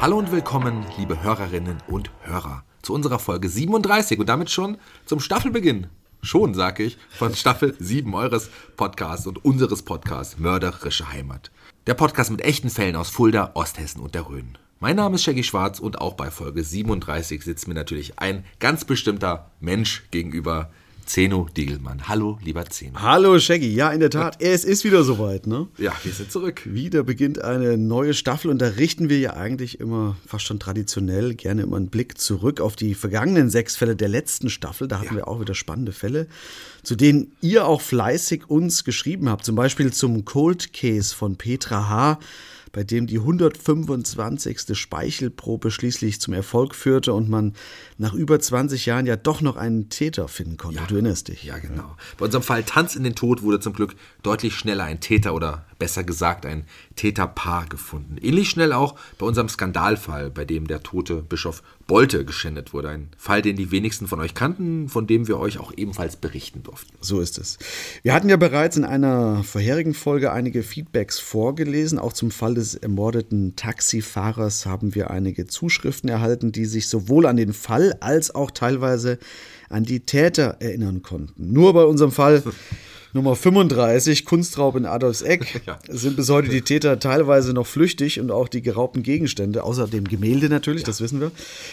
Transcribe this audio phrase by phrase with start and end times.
[0.00, 5.18] Hallo und willkommen, liebe Hörerinnen und Hörer, zu unserer Folge 37 und damit schon zum
[5.18, 5.88] Staffelbeginn.
[6.22, 11.50] Schon, sag ich, von Staffel 7 eures Podcasts und unseres Podcasts Mörderische Heimat.
[11.88, 14.56] Der Podcast mit echten Fällen aus Fulda, Osthessen und der Rhön.
[14.78, 18.84] Mein Name ist Shaggy Schwarz und auch bei Folge 37 sitzt mir natürlich ein ganz
[18.84, 20.70] bestimmter Mensch gegenüber,
[21.08, 22.06] Zeno Diegelmann.
[22.06, 23.00] Hallo, lieber Zeno.
[23.00, 25.66] Hallo Shaggy, ja in der Tat, es ist wieder soweit, ne?
[25.78, 26.60] Ja, wir sind zurück.
[26.66, 31.34] Wieder beginnt eine neue Staffel und da richten wir ja eigentlich immer fast schon traditionell
[31.34, 34.86] gerne immer einen Blick zurück auf die vergangenen sechs Fälle der letzten Staffel.
[34.86, 35.16] Da hatten ja.
[35.16, 36.26] wir auch wieder spannende Fälle,
[36.82, 39.46] zu denen ihr auch fleißig uns geschrieben habt.
[39.46, 42.18] Zum Beispiel zum Cold Case von Petra H
[42.72, 44.76] bei dem die 125.
[44.76, 47.54] Speichelprobe schließlich zum Erfolg führte und man
[47.96, 50.80] nach über 20 Jahren ja doch noch einen Täter finden konnte.
[50.80, 51.44] Ja, du erinnerst dich.
[51.44, 51.96] Ja, genau.
[52.18, 55.64] Bei unserem Fall Tanz in den Tod wurde zum Glück deutlich schneller ein Täter oder
[55.78, 56.64] besser gesagt ein
[56.96, 58.16] Täterpaar gefunden.
[58.20, 62.90] Ähnlich schnell auch bei unserem Skandalfall, bei dem der tote Bischof Bolte geschändet wurde.
[62.90, 66.62] Ein Fall, den die wenigsten von euch kannten, von dem wir euch auch ebenfalls berichten
[66.62, 66.92] durften.
[67.00, 67.58] So ist es.
[68.02, 71.98] Wir hatten ja bereits in einer vorherigen Folge einige Feedbacks vorgelesen.
[71.98, 77.38] Auch zum Fall des ermordeten Taxifahrers haben wir einige Zuschriften erhalten, die sich sowohl an
[77.38, 79.18] den Fall als auch teilweise
[79.70, 81.52] an die Täter erinnern konnten.
[81.52, 82.42] Nur bei unserem Fall
[83.12, 85.78] Nummer 35, Kunstraub in Adolfseck, ja.
[85.88, 90.04] sind bis heute die Täter teilweise noch flüchtig und auch die geraubten Gegenstände, außer dem
[90.04, 90.86] Gemälde natürlich, ja.
[90.86, 91.30] das wissen wir,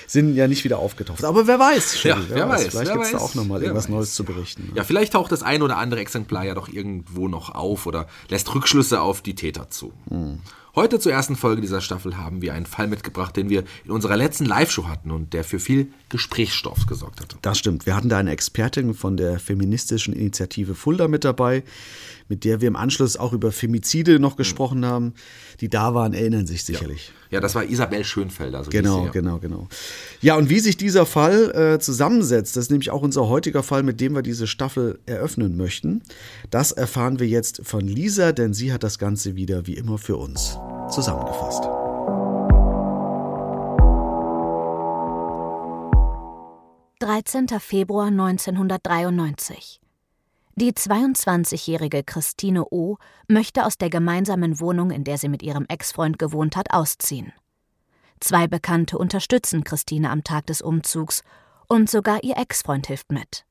[0.08, 1.24] sind ja nicht wieder aufgetaucht.
[1.24, 2.68] Aber wer weiß, ja, wer, wer, weiß.
[2.68, 3.90] Vielleicht gibt es da auch nochmal irgendwas weiß.
[3.92, 4.72] Neues zu berichten.
[4.76, 8.54] Ja, vielleicht taucht das ein oder andere Exemplar ja doch irgendwo noch auf oder lässt
[8.54, 9.94] Rückschlüsse auf die Täter zu.
[10.10, 10.40] Hm.
[10.76, 14.18] Heute zur ersten Folge dieser Staffel haben wir einen Fall mitgebracht, den wir in unserer
[14.18, 17.38] letzten Live-Show hatten und der für viel Gesprächsstoff gesorgt hatte.
[17.42, 17.86] Das stimmt.
[17.86, 21.64] Wir hatten da eine Expertin von der feministischen Initiative Fulda mit dabei,
[22.28, 24.86] mit der wir im Anschluss auch über Femizide noch gesprochen mhm.
[24.86, 25.14] haben.
[25.62, 27.08] Die da waren, erinnern sich sicherlich.
[27.08, 28.64] Ja, ja das war Isabel Schönfelder.
[28.64, 29.68] So genau, genau, genau.
[30.22, 33.84] Ja, und wie sich dieser Fall äh, zusammensetzt, das ist nämlich auch unser heutiger Fall,
[33.84, 36.02] mit dem wir diese Staffel eröffnen möchten.
[36.50, 40.16] Das erfahren wir jetzt von Lisa, denn sie hat das Ganze wieder wie immer für
[40.16, 40.58] uns
[40.90, 41.64] zusammengefasst.
[47.00, 49.82] Dreizehnter Februar 1993.
[50.58, 52.98] Die 22-jährige Christine O.
[53.28, 57.34] möchte aus der gemeinsamen Wohnung, in der sie mit ihrem Ex-Freund gewohnt hat, ausziehen.
[58.22, 61.24] Zwei Bekannte unterstützen Christine am Tag des Umzugs
[61.68, 63.46] und sogar ihr Ex-Freund hilft mit.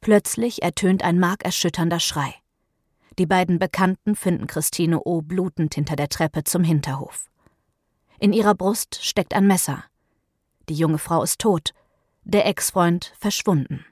[0.00, 2.34] Plötzlich ertönt ein markerschütternder Schrei.
[3.16, 5.22] Die beiden Bekannten finden Christine O.
[5.22, 7.30] blutend hinter der Treppe zum Hinterhof.
[8.18, 9.84] In ihrer Brust steckt ein Messer.
[10.68, 11.72] Die junge Frau ist tot,
[12.24, 13.84] der Ex-Freund verschwunden.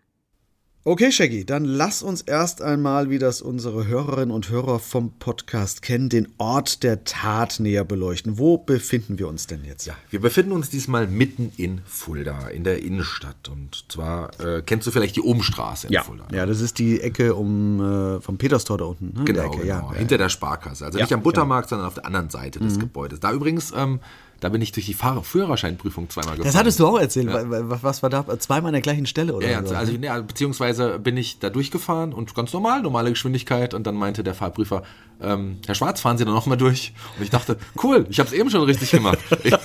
[0.89, 5.83] Okay, Shaggy, dann lass uns erst einmal, wie das unsere Hörerinnen und Hörer vom Podcast
[5.83, 8.39] kennen, den Ort der Tat näher beleuchten.
[8.39, 9.85] Wo befinden wir uns denn jetzt?
[9.85, 13.51] Ja, wir befinden uns diesmal mitten in Fulda, in der Innenstadt.
[13.51, 16.03] Und zwar äh, kennst du vielleicht die Umstraße in ja.
[16.03, 16.27] Fulda.
[16.33, 19.13] Ja, das ist die Ecke um äh, vom Peterstor da unten.
[19.13, 19.25] Ne?
[19.27, 19.67] Genau, der Ecke.
[19.67, 19.93] genau.
[19.93, 20.87] Ja, hinter der Sparkasse.
[20.87, 23.21] Also Ja, nicht am Buttermarkt, sondern auf der anderen Seite des Gebäudes.
[23.21, 24.01] Da übrigens, ähm,
[24.41, 26.47] da bin ich durch die Fahr Führerscheinprüfung zweimal gefahren.
[26.47, 27.27] Das hattest du auch erzählt.
[27.33, 28.25] Wa- Was war da?
[28.39, 29.73] Zweimal an der gleichen Stelle oder Ja, so?
[29.73, 33.97] ja, also ja, beziehungsweise bin ich da durchgefahren und ganz normal, normale Geschwindigkeit und dann
[33.97, 34.83] meinte der Fahrprüfer,
[35.21, 36.93] ähm, Herr Schwarz, fahren Sie da nochmal durch?
[37.17, 39.19] Und ich dachte, cool, ich habe es eben schon richtig gemacht.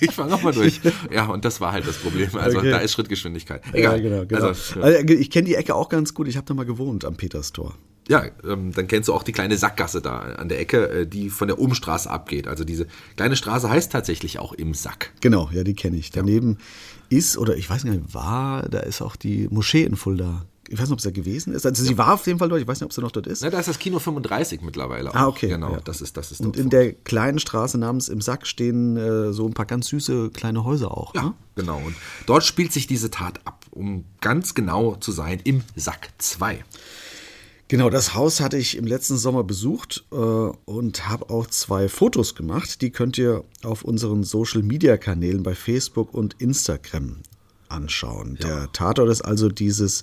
[0.00, 0.80] Ich, ich fahre nochmal durch.
[1.12, 2.28] Ja, und das war halt das Problem.
[2.34, 2.70] Also Okay.
[2.70, 3.62] da ist Schrittgeschwindigkeit.
[3.66, 4.00] ja, Egal.
[4.02, 4.46] genau, genau.
[4.46, 6.28] Also, Also, ich kenne die Ecke auch ganz gut.
[6.28, 7.74] Ich habe da mal gewohnt am Peterstor.
[8.08, 11.30] Ja, ähm, dann kennst du auch die kleine Sackgasse da an der Ecke, äh, die
[11.30, 12.48] von der Umstraße abgeht.
[12.48, 15.12] Also diese kleine Straße heißt tatsächlich auch im Sack.
[15.20, 16.10] Genau, ja, die kenne ich.
[16.10, 16.58] Daneben
[17.10, 20.44] ist, oder ich weiß nicht, war, da ist auch die Moschee in Fulda.
[20.70, 21.64] Ich weiß nicht, ob sie da gewesen ist.
[21.64, 22.60] Also sie war auf jeden Fall dort.
[22.60, 23.40] Ich weiß nicht, ob sie noch dort ist.
[23.42, 25.14] Na, da ist das Kino 35 mittlerweile.
[25.14, 25.28] Ah, auch.
[25.28, 25.80] okay, Genau, ja.
[25.82, 26.70] das ist das ist Und in vor.
[26.70, 30.90] der kleinen Straße namens im Sack stehen äh, so ein paar ganz süße kleine Häuser
[30.90, 31.14] auch.
[31.14, 31.34] Ja, Ne?
[31.54, 31.78] genau.
[31.78, 31.94] Und
[32.26, 36.62] dort spielt sich diese Tat ab, um ganz genau zu sein, im Sack 2.
[37.68, 42.34] Genau, das Haus hatte ich im letzten Sommer besucht äh, und habe auch zwei Fotos
[42.34, 42.80] gemacht.
[42.80, 47.18] Die könnt ihr auf unseren Social-Media-Kanälen bei Facebook und Instagram
[47.68, 48.38] anschauen.
[48.42, 50.02] Der Tatort ist also dieses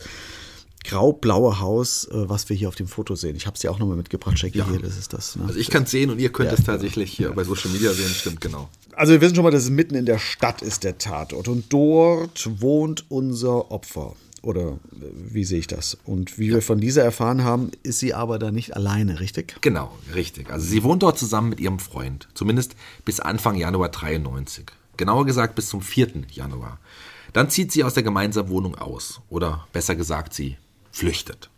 [0.83, 3.35] grau-blaue Haus, äh, was wir hier auf dem Foto sehen.
[3.35, 5.35] Ich habe es dir auch nochmal mitgebracht, Jackie, hier, das ist das.
[5.35, 5.45] Ne?
[5.47, 8.09] Also ich kann es sehen und ihr könnt es tatsächlich hier bei Social Media sehen,
[8.09, 8.69] stimmt genau.
[8.93, 11.47] Also wir wissen schon mal, dass es mitten in der Stadt ist, der Tatort.
[11.47, 14.15] Und dort wohnt unser Opfer.
[14.45, 15.97] Oder wie sehe ich das?
[16.05, 19.55] Und wie wir von dieser erfahren haben, ist sie aber da nicht alleine, richtig?
[19.61, 20.51] Genau, richtig.
[20.51, 22.75] Also sie wohnt dort zusammen mit ihrem Freund, zumindest
[23.05, 24.65] bis Anfang Januar 93.
[24.97, 26.25] Genauer gesagt bis zum 4.
[26.31, 26.79] Januar.
[27.33, 29.19] Dann zieht sie aus der gemeinsamen Wohnung aus.
[29.29, 30.57] Oder besser gesagt, sie
[30.91, 31.49] flüchtet.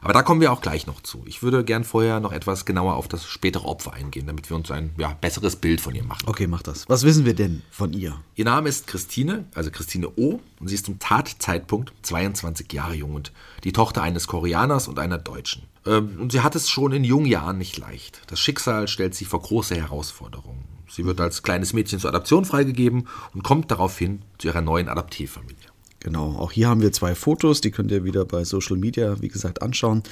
[0.00, 1.22] Aber da kommen wir auch gleich noch zu.
[1.26, 4.70] Ich würde gern vorher noch etwas genauer auf das spätere Opfer eingehen, damit wir uns
[4.70, 6.22] ein ja, besseres Bild von ihr machen.
[6.26, 6.88] Okay, mach das.
[6.88, 8.20] Was wissen wir denn von ihr?
[8.34, 10.40] Ihr Name ist Christine, also Christine O.
[10.60, 13.32] Und sie ist zum Tatzeitpunkt 22 Jahre jung und
[13.64, 15.62] die Tochter eines Koreaners und einer Deutschen.
[15.86, 18.20] Ähm, Und sie hat es schon in jungen Jahren nicht leicht.
[18.26, 20.64] Das Schicksal stellt sie vor große Herausforderungen.
[20.88, 25.56] Sie wird als kleines Mädchen zur Adoption freigegeben und kommt daraufhin zu ihrer neuen Adoptivfamilie.
[26.00, 29.28] Genau, auch hier haben wir zwei Fotos, die könnt ihr wieder bei Social Media, wie
[29.28, 30.04] gesagt, anschauen.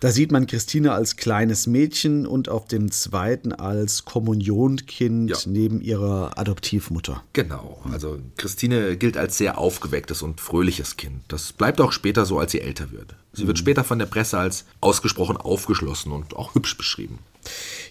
[0.00, 5.36] Da sieht man Christine als kleines Mädchen und auf dem zweiten als Kommunionkind Ja.
[5.46, 7.22] neben ihrer Adoptivmutter.
[7.32, 11.22] Genau, also Christine gilt als sehr aufgewecktes und fröhliches Kind.
[11.28, 13.14] Das bleibt auch später so, als sie älter wird.
[13.32, 17.20] Sie wird später von der Presse als ausgesprochen aufgeschlossen und auch hübsch beschrieben.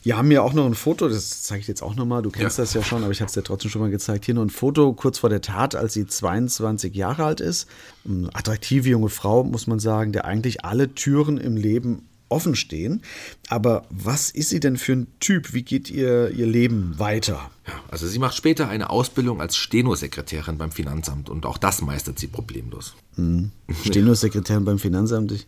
[0.03, 2.57] Wir haben ja auch noch ein Foto, das zeige ich jetzt auch nochmal, du kennst
[2.57, 2.63] Ja.
[2.63, 4.25] das ja schon, aber ich habe es dir trotzdem schon mal gezeigt.
[4.25, 7.67] Hier noch ein Foto kurz vor der Tat, als sie 22 Jahre alt ist.
[8.05, 13.01] Eine attraktive junge Frau, muss man sagen, der eigentlich alle Türen im Leben offen stehen.
[13.49, 15.51] Aber was ist sie denn für ein Typ?
[15.53, 17.49] Wie geht ihr, ihr Leben weiter?
[17.67, 22.19] Ja, also sie macht später eine Ausbildung als Stenosekretärin beim Finanzamt und auch das meistert
[22.19, 22.93] sie problemlos.
[23.85, 25.31] Stenosekretärin beim Finanzamt.
[25.31, 25.47] Ich,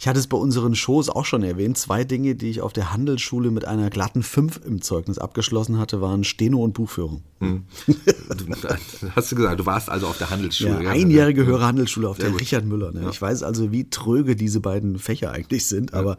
[0.00, 1.78] ich hatte es bei unseren Shows auch schon erwähnt.
[1.78, 6.00] Zwei Dinge, die ich auf der Handelsschule mit einer glatten 5 im Zeugnis abgeschlossen hatte,
[6.00, 7.22] waren Steno und Buchführung.
[7.40, 7.62] Du,
[9.14, 10.82] hast du gesagt, du warst also auf der Handelsschule.
[10.82, 12.92] Ja, einjährige höhere Handelsschule auf der Richard Müller.
[12.92, 13.08] Ne?
[13.10, 16.18] Ich weiß also, wie tröge diese beiden Fächer eigentlich sind, aber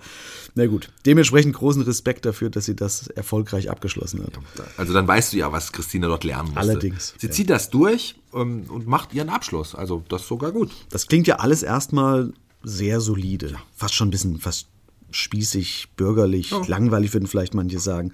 [0.55, 0.89] na gut.
[1.05, 4.33] Dementsprechend großen Respekt dafür, dass sie das erfolgreich abgeschlossen hat.
[4.77, 6.59] Also dann weißt du ja, was Christine dort lernen musste.
[6.59, 7.33] Allerdings, Sie ja.
[7.33, 9.75] zieht das durch ähm, und macht ihren Abschluss.
[9.75, 10.71] Also das ist sogar gut.
[10.89, 12.33] Das klingt ja alles erstmal
[12.63, 13.55] sehr solide.
[13.75, 14.67] Fast schon ein bisschen fast
[15.11, 18.13] spießig, bürgerlich, langweilig würden vielleicht manche sagen.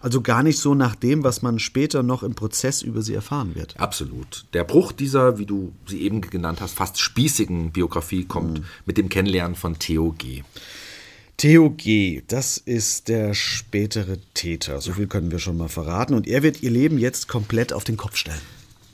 [0.00, 3.54] Also gar nicht so nach dem, was man später noch im Prozess über sie erfahren
[3.54, 3.80] wird.
[3.80, 4.44] Absolut.
[4.52, 8.64] Der Bruch dieser, wie du sie eben genannt hast, fast spießigen Biografie kommt Mhm.
[8.84, 10.42] mit dem Kennenlernen von Theo G.
[11.38, 14.80] Theo G., das ist der spätere Täter.
[14.82, 16.14] So viel können wir schon mal verraten.
[16.14, 18.40] Und er wird ihr Leben jetzt komplett auf den Kopf stellen.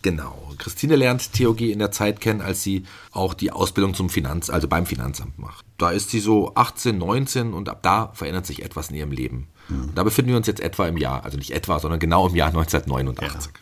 [0.02, 0.52] Genau.
[0.58, 1.72] Christine lernt Theo G.
[1.72, 5.64] in der Zeit kennen, als sie auch die Ausbildung zum Finanz, also beim Finanzamt macht.
[5.78, 9.48] Da ist sie so 18, 19 und ab da verändert sich etwas in ihrem Leben.
[9.70, 12.34] Und da befinden wir uns jetzt etwa im Jahr, also nicht etwa, sondern genau im
[12.36, 13.52] Jahr 1989.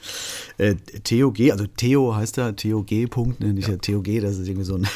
[0.59, 0.75] Äh,
[1.05, 3.07] Theo G., also Theo heißt er, Theo G.
[3.07, 3.53] Punkt, ne?
[3.53, 4.89] nicht Theo G., das ist irgendwie so ein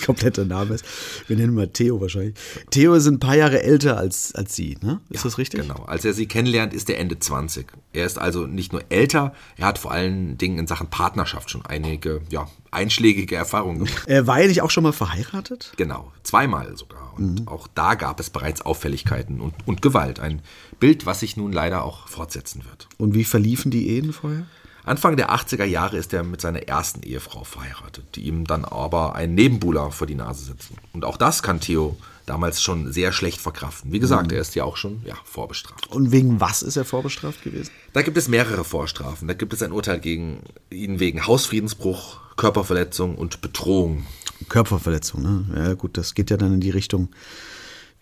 [0.06, 0.74] kompletter Name.
[0.74, 0.84] Ist.
[1.26, 2.34] Wir nennen mal Theo wahrscheinlich.
[2.70, 5.00] Theo ist ein paar Jahre älter als, als sie, ne?
[5.10, 5.60] Ist das richtig?
[5.62, 5.82] Genau.
[5.84, 7.66] Als er sie kennenlernt, ist er Ende 20.
[7.92, 11.66] Er ist also nicht nur älter, er hat vor allen Dingen in Sachen Partnerschaft schon
[11.66, 14.08] einige ja, einschlägige Erfahrungen gemacht.
[14.08, 15.72] Äh, war er nicht auch schon mal verheiratet?
[15.76, 17.12] Genau, zweimal sogar.
[17.16, 17.48] Und Mhm.
[17.48, 20.18] auch da gab es bereits Auffälligkeiten und, und Gewalt.
[20.18, 20.40] Ein
[20.80, 22.88] Bild, was sich nun leider auch fortsetzen wird.
[22.98, 24.46] Und wie verliefen die Ehen vorher?
[24.84, 29.14] Anfang der 80er Jahre ist er mit seiner ersten Ehefrau verheiratet, die ihm dann aber
[29.14, 30.76] einen Nebenbuhler vor die Nase setzen.
[30.92, 33.92] Und auch das kann Theo damals schon sehr schlecht verkraften.
[33.92, 35.88] Wie gesagt, er ist ja auch schon ja, vorbestraft.
[35.88, 37.70] Und wegen was ist er vorbestraft gewesen?
[37.92, 39.28] Da gibt es mehrere Vorstrafen.
[39.28, 40.40] Da gibt es ein Urteil gegen
[40.70, 44.06] ihn wegen Hausfriedensbruch, Körperverletzung und Bedrohung.
[44.48, 45.44] Körperverletzung, ne?
[45.54, 47.10] Ja, gut, das geht ja dann in die Richtung,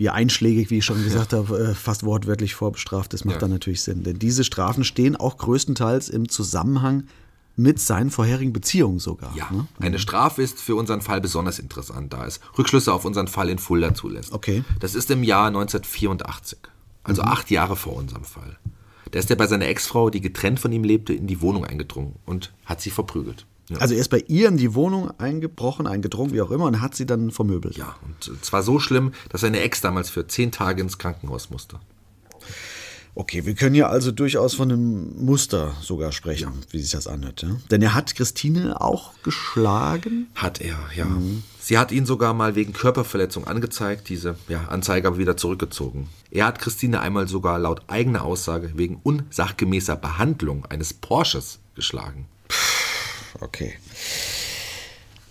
[0.00, 3.12] wie einschlägig, wie ich schon gesagt habe, äh, fast wortwörtlich vorbestraft.
[3.12, 3.40] Das macht Ja.
[3.40, 4.02] dann natürlich Sinn.
[4.02, 7.04] Denn diese Strafen stehen auch größtenteils im Zusammenhang
[7.54, 9.36] mit seinen vorherigen Beziehungen sogar.
[9.36, 9.66] Ja, Ne?
[9.78, 13.58] eine Strafe ist für unseren Fall besonders interessant, da es Rückschlüsse auf unseren Fall in
[13.58, 14.32] Fulda zulässt.
[14.32, 14.64] Okay.
[14.78, 16.58] Das ist im Jahr 1984,
[17.04, 18.56] also acht Jahre vor unserem Fall.
[19.10, 22.14] Da ist er bei seiner Ex-Frau, die getrennt von ihm lebte, in die Wohnung eingedrungen
[22.24, 23.44] und hat sie verprügelt.
[23.70, 23.78] Ja.
[23.78, 26.94] Also er ist bei ihr in die Wohnung eingebrochen, eingedrungen, wie auch immer, und hat
[26.94, 27.76] sie dann vermöbelt.
[27.76, 31.78] ja, und zwar so schlimm, dass seine Ex damals für zehn Tage ins Krankenhaus musste.
[33.14, 37.42] Okay, wir können ja also durchaus von einem Muster sogar sprechen, wie sich das anhört.
[37.42, 37.56] Ja?
[37.70, 40.28] Denn er hat Christine auch geschlagen.
[40.34, 41.06] Hat er, ja.
[41.58, 46.08] Sie hat ihn sogar mal wegen Körperverletzung angezeigt, diese ja, Anzeige aber wieder zurückgezogen.
[46.30, 52.26] Er hat Christine einmal sogar laut eigener Aussage wegen unsachgemäßer Behandlung eines Porsches geschlagen.
[53.40, 53.74] Okay.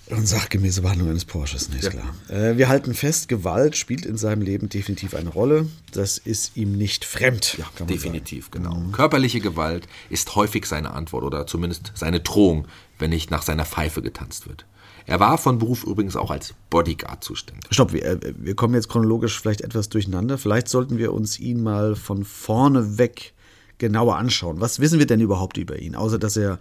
[0.09, 2.15] Und sachgemäße Behandlung eines Porsches, nee, ist klar.
[2.29, 5.67] Äh, wir halten fest, Gewalt spielt in seinem Leben definitiv eine Rolle.
[5.91, 7.57] Das ist ihm nicht fremd.
[7.59, 8.81] Ja, kann man Definitiv, genau.
[8.91, 14.01] Körperliche Gewalt ist häufig seine Antwort oder zumindest seine Drohung, wenn nicht nach seiner Pfeife
[14.01, 14.65] getanzt wird.
[15.05, 17.65] Er war von Beruf übrigens auch als Bodyguard zuständig.
[17.71, 20.39] Stopp, wir, äh, wir kommen jetzt chronologisch vielleicht etwas durcheinander.
[20.39, 23.33] Vielleicht sollten wir uns ihn mal von vorne weg
[23.77, 24.59] genauer anschauen.
[24.59, 25.95] Was wissen wir denn überhaupt über ihn?
[25.95, 26.59] Außer, dass er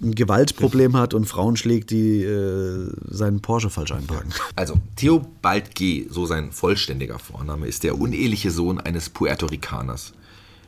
[0.00, 4.32] ein Gewaltproblem hat und Frauen schlägt, die äh, seinen Porsche falsch einparken.
[4.54, 10.12] Also, Theobald G., so sein vollständiger Vorname, ist der uneheliche Sohn eines Puerto Ricaners.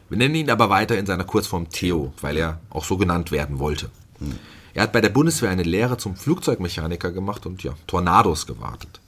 [0.08, 3.60] Wir nennen ihn aber weiter in seiner Kurzform Theo, weil er auch so genannt werden
[3.60, 3.90] wollte.
[4.74, 9.00] Er hat bei der Bundeswehr eine Lehre zum Flugzeugmechaniker gemacht und ja, Tornados gewartet.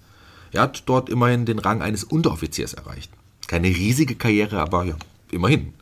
[0.53, 3.11] Er hat dort immerhin den Rang eines Unteroffiziers erreicht.
[3.49, 4.95] Keine riesige Karriere, aber ja,
[5.31, 5.75] immerhin.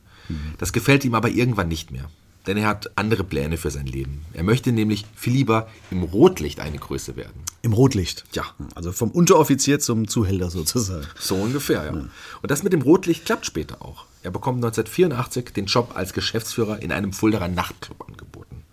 [0.58, 2.08] Das gefällt ihm aber irgendwann nicht mehr.
[2.46, 4.24] Denn er hat andere Pläne für sein Leben.
[4.32, 7.42] Er möchte nämlich viel lieber im Rotlicht eine Größe werden.
[7.62, 8.24] Im Rotlicht.
[8.32, 8.44] Ja.
[8.74, 11.06] Also vom Unteroffizier zum Zuhälter sozusagen.
[11.18, 11.90] So ungefähr, ja.
[11.90, 12.10] Und
[12.50, 14.06] das mit dem Rotlicht klappt später auch.
[14.22, 18.64] Er bekommt 1984 den Job als Geschäftsführer in einem Fulderer Nachtclub angeboten.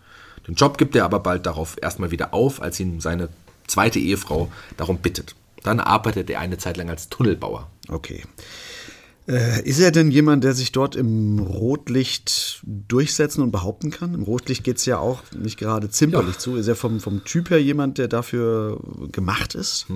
[0.47, 3.27] Den Job gibt er aber bald darauf erstmal wieder auf, als ihn seine
[3.67, 5.35] zweite Ehefrau darum bittet.
[5.63, 7.69] Dann arbeitet er eine Zeit lang als Tunnelbauer.
[7.89, 8.23] Okay.
[9.27, 14.13] Äh, ist er denn jemand, der sich dort im Rotlicht durchsetzen und behaupten kann?
[14.13, 16.39] Im Rotlicht geht es ja auch nicht gerade zimperlich Ja.
[16.39, 16.55] zu.
[16.55, 18.79] Ist er vom, vom Typ her jemand, der dafür
[19.11, 19.87] gemacht ist?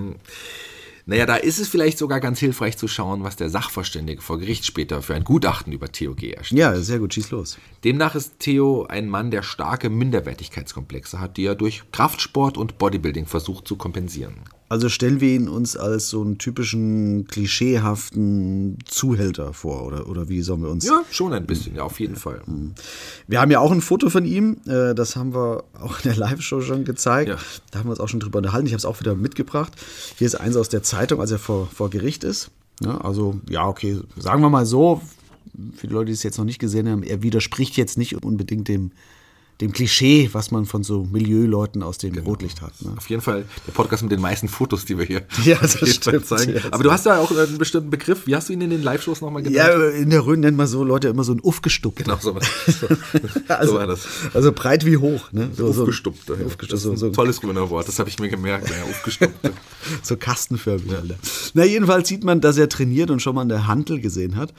[1.05, 4.65] Naja, da ist es vielleicht sogar ganz hilfreich zu schauen, was der Sachverständige vor Gericht
[4.65, 6.31] später für ein Gutachten über Theo G.
[6.31, 6.59] erstellt.
[6.59, 7.57] Ja, sehr gut, schieß los.
[7.83, 13.25] Demnach ist Theo ein Mann, der starke Minderwertigkeitskomplexe hat, die er durch Kraftsport und Bodybuilding
[13.25, 14.35] versucht zu kompensieren.
[14.71, 20.41] Also stellen wir ihn uns als so einen typischen klischeehaften Zuhälter vor, oder, oder wie
[20.41, 20.85] sollen wir uns.
[20.85, 22.41] Ja, schon ein bisschen, ja, auf jeden Fall.
[23.27, 26.15] Wir haben ja auch ein Foto von ihm, äh, das haben wir auch in der
[26.15, 27.27] Live-Show schon gezeigt.
[27.27, 27.37] Ja.
[27.71, 28.65] Da haben wir uns auch schon drüber unterhalten.
[28.65, 29.73] Ich habe es auch wieder mitgebracht.
[30.15, 32.49] Hier ist eins aus der Zeitung, als er vor, vor Gericht ist.
[32.81, 35.01] Ja, also, ja, okay, sagen wir mal so,
[35.75, 38.69] für die Leute, die es jetzt noch nicht gesehen haben, er widerspricht jetzt nicht unbedingt
[38.69, 38.91] dem,
[39.61, 42.73] dem Klischee, was man von so Milieuleuten aus dem Rotlicht hat.
[42.81, 42.93] Ne?
[42.97, 46.25] Auf jeden Fall der Podcast mit den meisten Fotos, die wir hier Ja, das stimmt.
[46.25, 46.55] zeigen.
[46.55, 48.25] Ja, Aber du hast ja auch einen bestimmten Begriff.
[48.25, 49.55] Wie hast du ihn in den Live-Shows nochmal genannt?
[49.55, 51.97] Ja, in der Rhön nennt man so Leute immer so ein Uffgestupt.
[52.03, 52.87] Genau, so, war- so,
[53.47, 54.07] Also, so war das.
[54.33, 55.31] also breit wie hoch.
[55.31, 55.49] Ne?
[55.55, 56.27] So, so, Aufgestuppt.
[56.29, 56.35] ja.
[56.59, 58.69] Das ist so, ein so, tolles Röner Wort, das habe ich mir gemerkt.
[58.69, 59.51] Ja, aufgestuppt.
[60.03, 60.91] so kastenförmig.
[60.91, 61.15] Alter.
[61.53, 64.53] Na, jedenfalls sieht man, dass er trainiert und schon mal eine Hantel gesehen hat.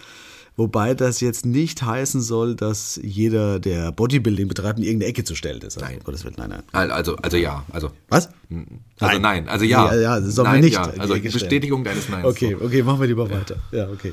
[0.57, 5.35] Wobei das jetzt nicht heißen soll, dass jeder, der Bodybuilding betreibt, in irgendeine Ecke zu
[5.35, 5.81] stellen ist.
[5.81, 6.01] Nein.
[6.05, 6.91] Gottes Willen, nein, nein.
[6.91, 7.91] Also, also ja, also.
[8.11, 8.29] Was?
[9.01, 9.95] Also nein, also ja.
[9.95, 10.83] Ja, ja, das wir nein, nicht Ja.
[10.99, 11.15] Also.
[11.15, 12.27] Bestätigung deines Neins.
[12.27, 12.67] Okay, So.
[12.67, 13.57] okay, machen wir lieber weiter.
[13.71, 14.13] Ja, okay.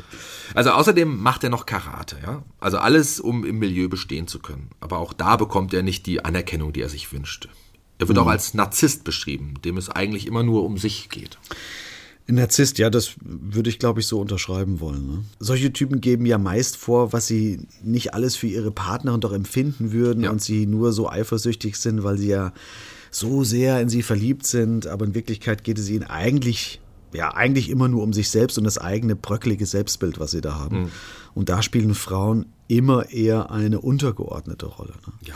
[0.54, 2.42] Also außerdem macht er noch Karate, ja.
[2.62, 4.70] Also alles, um im Milieu bestehen zu können.
[4.80, 7.50] Aber auch da bekommt er nicht die Anerkennung, die er sich wünscht.
[7.98, 11.38] Er wird auch als Narzisst beschrieben, dem es eigentlich immer nur um sich geht.
[12.32, 15.08] Narzisst, ja, das würde ich, glaube ich, so unterschreiben wollen.
[15.08, 15.24] Ne?
[15.40, 19.92] Solche Typen geben ja meist vor, was sie nicht alles für ihre Partnerin doch empfinden
[19.92, 20.30] würden Ja.
[20.30, 22.54] und sie nur so eifersüchtig sind, weil sie ja
[23.10, 24.86] so sehr in sie verliebt sind.
[24.86, 26.80] Aber in Wirklichkeit geht es ihnen eigentlich,
[27.14, 30.60] ja, eigentlich immer nur um sich selbst und das eigene bröckelige Selbstbild, was sie da
[30.60, 30.92] haben.
[31.34, 34.94] Und da spielen Frauen immer eher eine untergeordnete Rolle.
[35.06, 35.14] Ne?
[35.26, 35.34] Ja.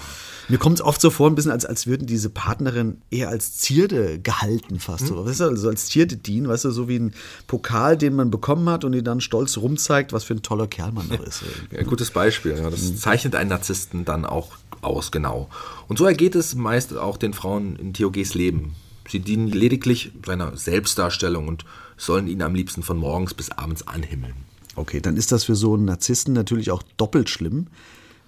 [0.49, 3.57] Mir kommt es oft so vor, ein bisschen, als, als würden diese Partnerinnen eher als
[3.57, 5.05] Zierde gehalten fast.
[5.05, 5.07] Mhm.
[5.07, 7.13] So, weißt du, also als Zierde dienen, weißt du, so wie ein
[7.47, 10.91] Pokal, den man bekommen hat und die dann stolz rumzeigt, was für ein toller Kerl
[10.91, 11.41] man noch ist.
[11.71, 12.55] ja, gutes Beispiel.
[12.55, 12.69] Ja.
[12.69, 12.97] Das mhm.
[12.97, 15.49] zeichnet einen Narzissten dann auch aus, genau.
[15.87, 18.75] Und so ergeht es meist auch den Frauen in Theoges Leben.
[19.09, 21.65] Sie dienen lediglich seiner Selbstdarstellung und
[21.97, 24.35] sollen ihn am liebsten von morgens bis abends anhimmeln.
[24.75, 27.67] Okay, dann ist das für so einen Narzissten natürlich auch doppelt schlimm,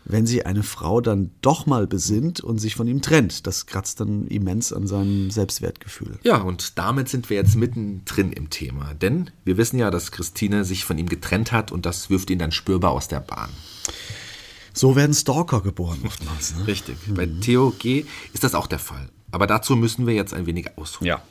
[0.05, 3.47] wenn sich eine Frau dann doch mal besinnt und sich von ihm trennt.
[3.47, 6.19] Das kratzt dann immens an seinem Selbstwertgefühl.
[6.23, 8.93] Ja, und damit sind wir jetzt mittendrin im Thema.
[8.93, 12.39] Denn wir wissen ja, dass Christine sich von ihm getrennt hat und das wirft ihn
[12.39, 13.49] dann spürbar aus der Bahn.
[14.73, 16.55] So werden Stalker geboren oftmals.
[16.55, 16.67] Ne?
[16.67, 16.97] Richtig.
[17.07, 17.13] Mhm.
[17.15, 18.05] Bei Theo G.
[18.33, 19.09] ist das auch der Fall.
[19.35, 21.09] Aber dazu müssen wir jetzt ein wenig ausholen.
[21.09, 21.21] Ja.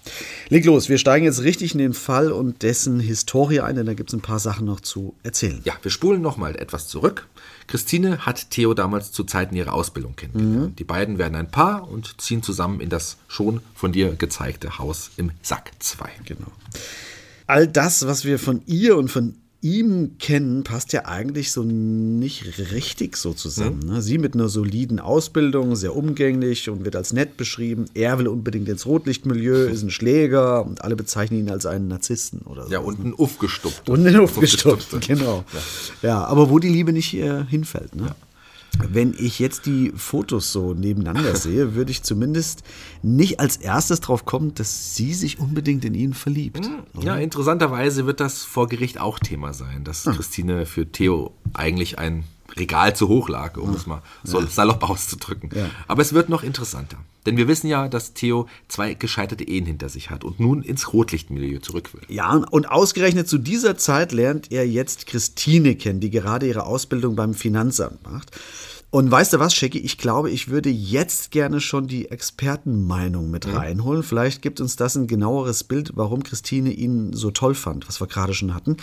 [0.50, 3.94] Leg los, wir steigen jetzt richtig in den Fall und dessen Historie ein, denn da
[3.94, 5.62] gibt es ein paar Sachen noch zu erzählen.
[5.64, 7.26] Ja, wir spulen nochmal etwas zurück.
[7.66, 10.72] Christine hat Theo damals zu Zeiten ihrer Ausbildung kennengelernt.
[10.72, 10.76] Mhm.
[10.76, 15.10] Die beiden werden ein Paar und ziehen zusammen in das schon von dir gezeigte Haus
[15.16, 16.06] im Sack 2.
[16.26, 16.52] Genau.
[17.46, 22.58] All das, was wir von ihr und von ihm kennen, passt ja eigentlich so nicht
[22.70, 23.80] richtig so zusammen.
[23.86, 24.00] Mhm.
[24.02, 27.86] Sie mit einer soliden Ausbildung, sehr umgänglich und wird als nett beschrieben.
[27.94, 32.40] Er will unbedingt ins Rotlichtmilieu, ist ein Schläger und alle bezeichnen ihn als einen Narzissten
[32.42, 32.72] oder so.
[32.72, 33.90] Ja, und ein Uffgestupfter.
[33.90, 35.44] Und ein Uffgestupfter, genau.
[36.02, 36.08] Ja.
[36.08, 36.24] ja.
[36.26, 37.96] aber wo die Liebe nicht äh, hinfällt.
[37.96, 38.08] Ne?
[38.08, 38.16] Ja.
[38.88, 42.62] Wenn ich jetzt die Fotos so nebeneinander sehe, würde ich zumindest
[43.02, 46.66] nicht als erstes drauf kommen, dass sie sich unbedingt in ihn verliebt.
[46.66, 50.12] Hm, ja, interessanterweise wird das vor Gericht auch Thema sein, dass ah.
[50.12, 52.24] Christine für Theo eigentlich ein
[52.56, 54.46] Regal zu hoch lag, um es mal so ja.
[54.46, 55.50] salopp auszudrücken.
[55.54, 55.70] Ja.
[55.88, 56.98] Aber es wird noch interessanter.
[57.26, 60.92] Denn wir wissen ja, dass Theo zwei gescheiterte Ehen hinter sich hat und nun ins
[60.92, 62.02] Rotlichtmilieu zurück will.
[62.08, 67.16] Ja, und ausgerechnet zu dieser Zeit lernt er jetzt Christine kennen, die gerade ihre Ausbildung
[67.16, 68.30] beim Finanzamt macht.
[68.94, 69.80] Und weißt du was, Shaggy?
[69.80, 73.56] Ich glaube, ich würde jetzt gerne schon die Expertenmeinung mit mhm.
[73.56, 74.02] reinholen.
[74.04, 78.06] Vielleicht gibt uns das ein genaueres Bild, warum Christine ihn so toll fand, was wir
[78.06, 78.76] gerade schon hatten.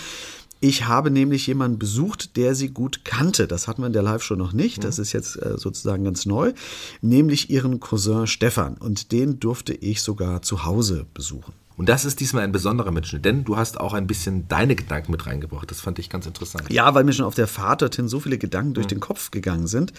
[0.64, 3.48] Ich habe nämlich jemanden besucht, der sie gut kannte.
[3.48, 4.84] Das hatten wir in der Live-Show noch nicht.
[4.84, 5.02] Das mhm.
[5.02, 6.54] ist jetzt äh, sozusagen ganz neu.
[7.02, 8.76] Nämlich ihren Cousin Stefan.
[8.76, 11.54] Und den durfte ich sogar zu Hause besuchen.
[11.78, 15.12] Und das ist diesmal ein besonderer Mitschnitt, denn du hast auch ein bisschen deine Gedanken
[15.12, 15.72] mit reingebracht.
[15.72, 16.72] Das fand ich ganz interessant.
[16.72, 18.90] Ja, weil mir schon auf der Fahrt dorthin so viele Gedanken durch mhm.
[18.90, 19.94] den Kopf gegangen sind.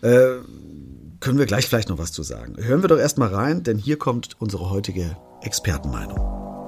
[0.00, 0.36] Äh,
[1.18, 2.54] können wir gleich vielleicht noch was zu sagen.
[2.56, 6.67] Hören wir doch erstmal rein, denn hier kommt unsere heutige Expertenmeinung.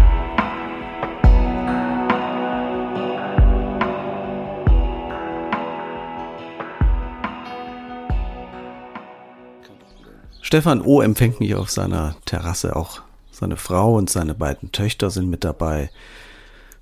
[10.41, 11.01] Stefan O.
[11.01, 12.75] empfängt mich auf seiner Terrasse.
[12.75, 13.01] Auch
[13.31, 15.89] seine Frau und seine beiden Töchter sind mit dabei.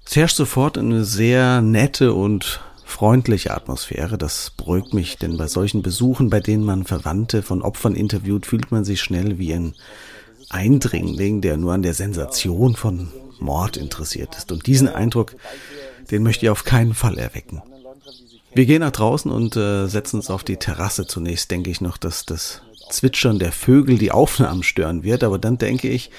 [0.06, 4.18] Es herrscht sofort eine sehr nette und freundliche Atmosphäre.
[4.18, 8.72] Das beruhigt mich, denn bei solchen Besuchen, bei denen man Verwandte von Opfern interviewt, fühlt
[8.72, 9.76] man sich schnell wie ein
[10.50, 14.52] Eindringling, der nur an der Sensation von Mord interessiert ist.
[14.52, 15.36] Und diesen Eindruck,
[16.10, 17.62] den möchte ich auf keinen Fall erwecken.
[18.56, 21.06] Wir gehen nach draußen und äh, setzen uns auf die Terrasse.
[21.06, 25.58] Zunächst denke ich noch, dass das Zwitschern der Vögel die Aufnahmen stören wird, aber dann
[25.58, 26.12] denke ich,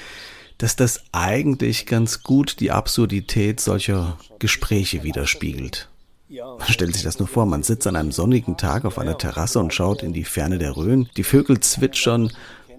[0.58, 5.88] dass das eigentlich ganz gut die Absurdität solcher Gespräche widerspiegelt.
[6.28, 9.58] Man stellt sich das nur vor, man sitzt an einem sonnigen Tag auf einer Terrasse
[9.58, 12.30] und schaut in die Ferne der Rhön, die Vögel zwitschern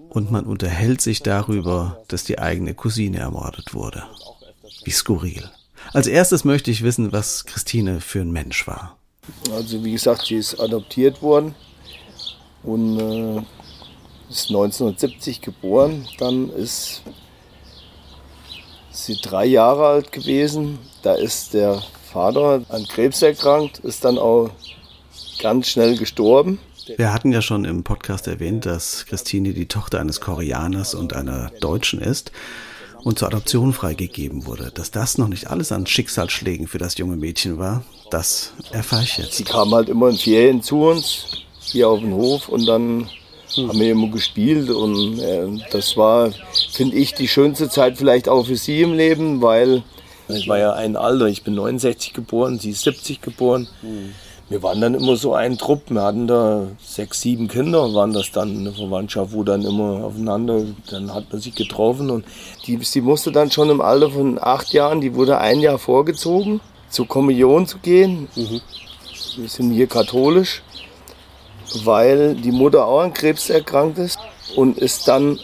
[0.08, 4.04] und man unterhält sich darüber, dass die eigene Cousine ermordet wurde.
[4.84, 5.50] Wie skurril.
[5.92, 8.96] Als erstes möchte ich wissen, was Christine für ein Mensch war.
[9.50, 11.54] Also wie gesagt, sie ist adoptiert worden
[12.62, 13.42] und äh,
[14.32, 16.06] ist 1970 geboren.
[16.18, 17.02] Dann ist
[18.90, 20.78] sie drei Jahre alt gewesen.
[21.02, 24.50] Da ist der Vater an Krebs erkrankt, ist dann auch
[25.40, 26.58] ganz schnell gestorben.
[26.96, 31.50] Wir hatten ja schon im Podcast erwähnt, dass Christine die Tochter eines Koreaners und einer
[31.60, 32.32] Deutschen ist
[33.04, 34.72] und zur Adoption freigegeben wurde.
[34.74, 39.18] Dass das noch nicht alles an Schicksalsschlägen für das junge Mädchen war, das erfahre ich
[39.18, 39.34] jetzt.
[39.34, 43.08] Sie kam halt immer in Ferien zu uns, hier auf den Hof und dann
[43.56, 43.68] hm.
[43.68, 46.30] haben wir immer gespielt und äh, das war,
[46.70, 49.82] finde ich, die schönste Zeit vielleicht auch für sie im Leben, weil
[50.28, 53.68] ich war ja ein Alter, ich bin 69 geboren, sie ist 70 geboren.
[53.80, 54.14] Hm.
[54.48, 55.90] wir waren dann immer so ein Trupp.
[55.90, 60.64] Wir hatten da sechs, sieben Kinder, waren das dann eine Verwandtschaft, wo dann immer aufeinander,
[60.90, 62.10] dann hat man sich getroffen.
[62.10, 62.24] Und
[62.66, 66.60] die, sie musste dann schon im Alter von acht Jahren, die wurde ein Jahr vorgezogen,
[66.88, 68.28] zur Kommunion zu gehen.
[68.36, 68.60] Mhm.
[69.36, 70.62] Wir sind hier katholisch,
[71.84, 74.18] weil die Mutter auch an Krebs erkrankt ist
[74.56, 75.38] und ist dann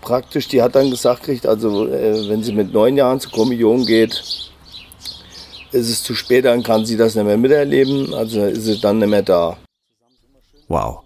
[0.00, 3.84] praktisch, die hat dann gesagt kriegt, also äh, wenn sie mit neun Jahren zur Kommunion
[3.86, 4.12] geht,
[5.72, 8.98] ist es zu spät, dann kann sie das nicht mehr miterleben, also ist sie dann
[8.98, 9.56] nicht mehr da.
[10.68, 11.00] Wow.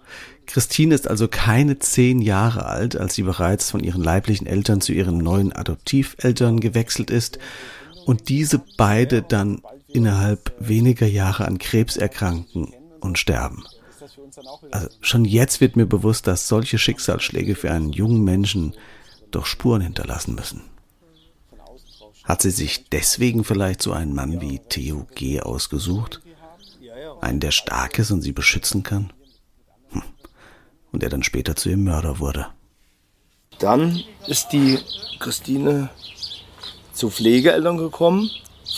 [0.45, 4.91] Christine ist also keine zehn Jahre alt, als sie bereits von ihren leiblichen Eltern zu
[4.91, 7.39] ihren neuen Adoptiveltern gewechselt ist
[8.05, 13.63] und diese beide dann innerhalb weniger Jahre an Krebs erkranken und sterben.
[14.71, 18.73] Also schon jetzt wird mir bewusst, dass solche Schicksalsschläge für einen jungen Menschen
[19.31, 20.61] doch Spuren hinterlassen müssen.
[22.23, 25.41] Hat sie sich deswegen vielleicht so einen Mann wie Theo G.
[25.41, 26.21] ausgesucht?
[27.21, 29.11] Einen, der stark ist und sie beschützen kann?
[29.89, 30.03] Hm.
[30.91, 32.47] Und der dann später zu ihrem Mörder wurde.
[33.59, 34.79] Dann ist die
[35.19, 35.89] Christine
[36.93, 38.29] zu Pflegeeltern gekommen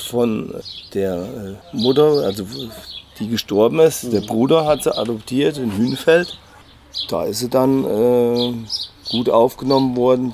[0.07, 0.53] von
[0.93, 2.45] der äh, Mutter, also
[3.19, 4.11] die gestorben ist.
[4.11, 6.37] Der Bruder hat sie adoptiert in Hünfeld.
[7.09, 8.53] Da ist sie dann äh,
[9.09, 10.33] gut aufgenommen worden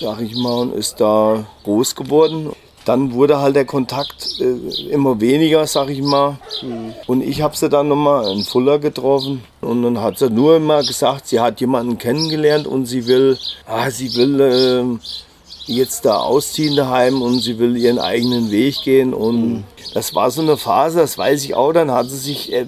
[0.00, 2.50] sag ich mal, und ist da groß geworden.
[2.86, 6.38] Dann wurde halt der Kontakt äh, immer weniger, sag ich mal.
[6.62, 6.94] Mhm.
[7.06, 9.42] Und ich habe sie dann nochmal in Fuller getroffen.
[9.60, 13.90] Und dann hat sie nur immer gesagt, sie hat jemanden kennengelernt und sie will, ah,
[13.90, 14.98] sie will äh,
[15.70, 19.14] jetzt da ausziehen daheim und sie will ihren eigenen Weg gehen.
[19.14, 19.64] Und mhm.
[19.94, 21.72] das war so eine Phase, das weiß ich auch.
[21.72, 22.66] Dann hat sie sich, äh,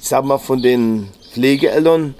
[0.00, 2.14] ich sag mal, von den Pflegeeltern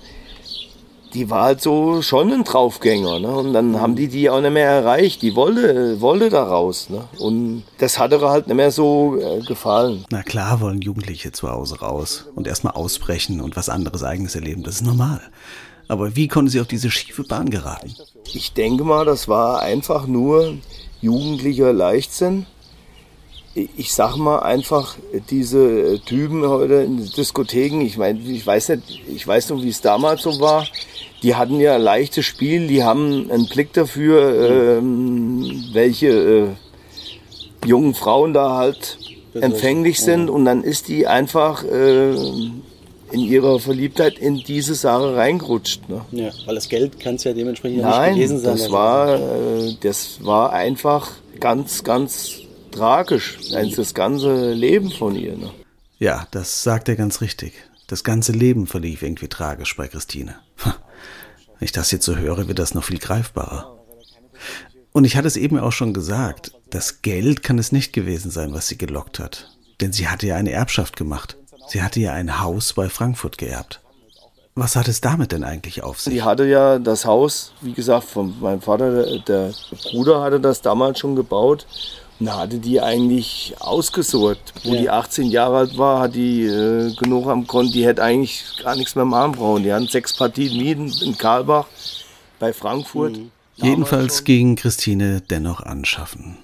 [1.15, 3.21] die war halt so schon ein Draufgänger.
[3.21, 3.29] Ne?
[3.29, 5.23] Und dann haben die die auch nicht mehr erreicht.
[5.23, 6.91] Die wollte, wollte da raus.
[6.91, 7.05] Ne?
[7.19, 10.05] Und das hat ihr halt nicht mehr so äh, gefallen.
[10.11, 14.65] Na klar wollen Jugendliche zu Hause raus und erstmal ausbrechen und was anderes eigenes erleben.
[14.65, 15.21] Das ist normal.
[15.89, 17.95] Aber wie konnten sie auf diese schiefe Bahn geraten?
[18.33, 20.57] Ich denke mal, das war einfach nur
[21.01, 22.47] jugendlicher Leichtsinn.
[23.55, 24.97] Ich sag mal einfach,
[25.31, 29.81] diese Typen heute in Diskotheken, ich meine, ich weiß nicht, ich weiß noch, wie es
[29.81, 30.67] damals so war
[31.25, 37.95] die hatten ja ein leichtes Spiel, die haben einen Blick dafür, ähm, welche äh, jungen
[37.95, 38.99] Frauen da halt
[39.33, 42.15] empfänglich sind und dann ist die einfach äh,
[43.15, 45.89] in ihrer Verliebtheit in diese Sache reingerutscht.
[45.89, 46.05] Ne?
[46.11, 48.59] Ja, weil das Geld kann es ja dementsprechend Nein, nicht gewesen sein.
[48.59, 52.41] Das war, äh, das war einfach ganz, ganz
[52.73, 53.39] tragisch,
[53.77, 55.37] das ganze Leben von ihr.
[55.37, 55.51] Ne?
[55.99, 57.55] Ja, das sagt er ganz richtig.
[57.87, 60.37] Das ganze Leben verlief irgendwie tragisch bei Christine.
[60.65, 63.79] Wenn ich das jetzt so höre, wird das noch viel greifbarer.
[64.93, 68.53] Und ich hatte es eben auch schon gesagt, das Geld kann es nicht gewesen sein,
[68.53, 69.57] was sie gelockt hat.
[69.81, 71.37] Denn sie hatte ja eine Erbschaft gemacht.
[71.69, 73.81] Sie hatte ja ein Haus bei Frankfurt geerbt.
[74.57, 76.15] Was hat es damit denn eigentlich auf sich?
[76.15, 79.53] Sie hatte ja das Haus, wie gesagt, von meinem Vater, der
[79.91, 81.67] Bruder hatte das damals schon gebaut.
[82.21, 84.55] Und da hatte die eigentlich ausgesorgt.
[84.63, 84.81] Wo ja.
[84.81, 88.77] die 18 Jahre alt war, hat die äh, genug am Konto, die hätte eigentlich gar
[88.77, 89.65] nichts mehr machen brauchen.
[89.65, 91.67] Die hatten sechs Partien Mieten in Karlbach
[92.39, 93.17] bei Frankfurt.
[93.17, 93.31] Mhm.
[93.57, 96.39] Jedenfalls ging Christine dennoch anschaffen.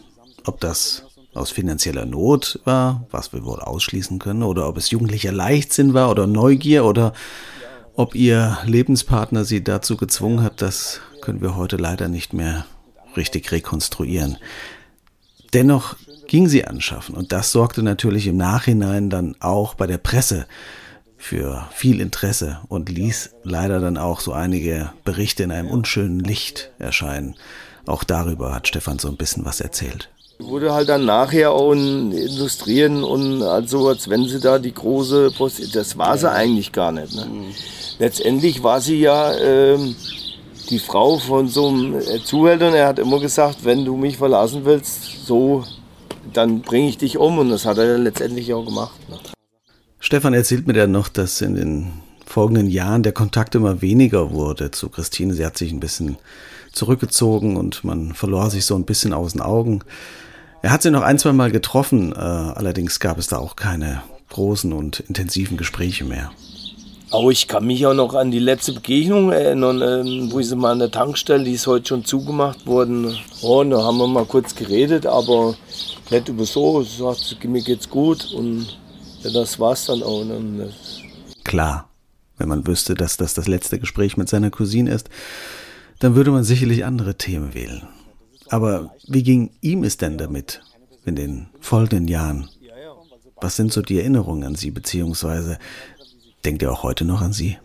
[0.44, 1.04] Ob das
[1.34, 6.10] aus finanzieller Not war, was wir wohl ausschließen können, oder ob es jugendlicher Leichtsinn war
[6.10, 7.12] oder Neugier oder
[7.94, 12.66] ob ihr Lebenspartner sie dazu gezwungen hat, das können wir heute leider nicht mehr
[13.16, 14.38] richtig rekonstruieren.
[15.52, 20.46] Dennoch ging sie anschaffen und das sorgte natürlich im Nachhinein dann auch bei der Presse
[21.16, 26.70] für viel Interesse und ließ leider dann auch so einige Berichte in einem unschönen Licht
[26.78, 27.34] erscheinen.
[27.86, 30.08] Auch darüber hat Stefan so ein bisschen was erzählt.
[30.40, 35.30] Wurde halt dann nachher auch in Industrien und also als wenn sie da die große
[35.36, 37.14] Post, das war sie eigentlich gar nicht.
[37.14, 37.26] Ne?
[37.26, 37.54] Mhm.
[37.98, 39.94] Letztendlich war sie ja ähm,
[40.70, 44.16] die Frau von so einem äh, Zuhälter und er hat immer gesagt, wenn du mich
[44.16, 45.64] verlassen willst, so,
[46.32, 48.98] dann bringe ich dich um und das hat er letztendlich auch gemacht.
[49.08, 49.18] Ne?
[49.98, 51.92] Stefan erzählt mir dann noch, dass in den
[52.24, 55.34] folgenden Jahren der Kontakt immer weniger wurde zu Christine.
[55.34, 56.16] Sie hat sich ein bisschen
[56.72, 59.80] zurückgezogen und man verlor sich so ein bisschen aus den Augen.
[60.62, 64.02] Er hat sie noch ein, zwei Mal getroffen, äh, allerdings gab es da auch keine
[64.28, 66.30] großen und intensiven Gespräche mehr.
[67.10, 70.56] Aber ich kann mich auch noch an die letzte Begegnung erinnern, ähm, wo ich sie
[70.56, 73.16] mal an der Tankstelle, die ist heute schon zugemacht worden.
[73.42, 75.56] Oh, da haben wir mal kurz geredet, aber
[76.10, 76.82] nicht über so.
[76.82, 78.78] Sie sagt, mir geht's gut und
[79.22, 80.24] ja, das war's dann auch.
[80.24, 80.72] Ne?
[81.42, 81.88] Klar,
[82.38, 85.08] wenn man wüsste, dass das das letzte Gespräch mit seiner Cousine ist,
[85.98, 87.82] dann würde man sicherlich andere Themen wählen.
[88.50, 90.60] Aber wie ging ihm es denn damit
[91.06, 92.48] in den folgenden Jahren?
[93.40, 95.58] Was sind so die Erinnerungen an sie, beziehungsweise
[96.44, 97.56] denkt ihr auch heute noch an sie?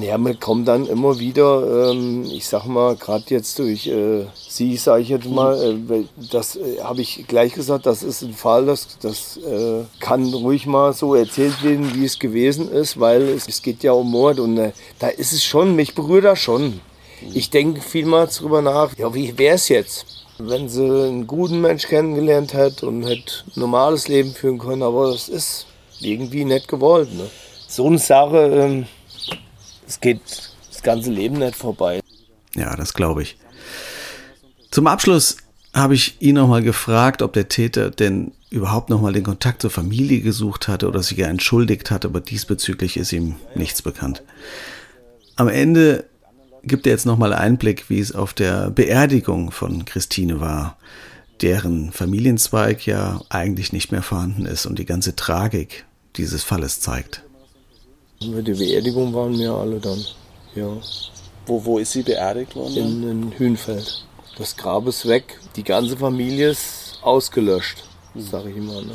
[0.00, 4.76] Ja, man kommt dann immer wieder, ähm, ich sag mal, gerade jetzt durch äh, Sie,
[4.76, 8.66] sage ich jetzt mal, äh, das äh, habe ich gleich gesagt, das ist ein Fall,
[8.66, 13.46] das, das äh, kann ruhig mal so erzählt werden, wie es gewesen ist, weil es,
[13.46, 16.80] es geht ja um Mord und äh, da ist es schon, mich berührt das schon.
[17.34, 21.86] Ich denke vielmals drüber nach, ja, wie wäre es jetzt, wenn sie einen guten Mensch
[21.86, 25.66] kennengelernt hätte und hätte ein normales Leben führen können, aber das ist
[26.00, 27.12] irgendwie nicht gewollt.
[27.14, 27.28] Ne?
[27.68, 28.86] So eine Sache, ähm,
[29.86, 30.20] es geht
[30.70, 32.00] das ganze Leben nicht vorbei.
[32.54, 33.36] Ja, das glaube ich.
[34.70, 35.36] Zum Abschluss
[35.72, 40.20] habe ich ihn nochmal gefragt, ob der Täter denn überhaupt nochmal den Kontakt zur Familie
[40.20, 44.22] gesucht hatte oder sich ja entschuldigt hat, aber diesbezüglich ist ihm nichts bekannt.
[45.36, 46.04] Am Ende
[46.66, 50.76] gibt er jetzt nochmal Einblick, wie es auf der Beerdigung von Christine war,
[51.40, 55.84] deren Familienzweig ja eigentlich nicht mehr vorhanden ist und die ganze Tragik
[56.16, 57.22] dieses Falles zeigt.
[58.20, 60.02] Bei der Beerdigung waren wir alle dann,
[60.54, 60.68] ja.
[61.46, 62.76] Wo, wo ist sie beerdigt worden?
[62.76, 64.04] In, in Hühnfeld.
[64.38, 67.84] Das Grab ist weg, die ganze Familie ist ausgelöscht,
[68.16, 68.82] sage ich immer.
[68.82, 68.94] Ne?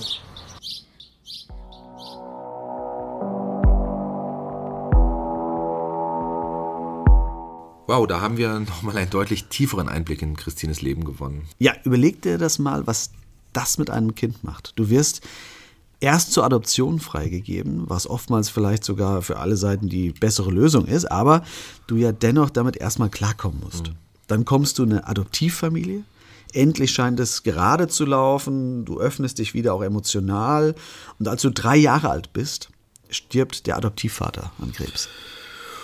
[7.91, 11.45] Wow, da haben wir nochmal einen deutlich tieferen Einblick in Christines Leben gewonnen.
[11.59, 13.11] Ja, überleg dir das mal, was
[13.51, 14.71] das mit einem Kind macht.
[14.77, 15.19] Du wirst
[15.99, 21.11] erst zur Adoption freigegeben, was oftmals vielleicht sogar für alle Seiten die bessere Lösung ist,
[21.11, 21.43] aber
[21.87, 23.89] du ja dennoch damit erstmal klarkommen musst.
[23.89, 23.95] Mhm.
[24.27, 26.03] Dann kommst du in eine Adoptivfamilie.
[26.53, 30.75] Endlich scheint es gerade zu laufen, du öffnest dich wieder auch emotional
[31.19, 32.69] und als du drei Jahre alt bist,
[33.09, 35.09] stirbt der Adoptivvater an Krebs.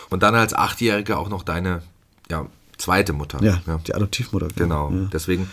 [0.10, 1.82] Und dann als Achtjährige auch noch deine
[2.30, 2.46] ja,
[2.78, 3.42] zweite Mutter.
[3.44, 3.80] Ja, ja.
[3.86, 4.48] die Adoptivmutter.
[4.56, 4.92] Genau.
[4.92, 5.10] Ja.
[5.12, 5.50] Deswegen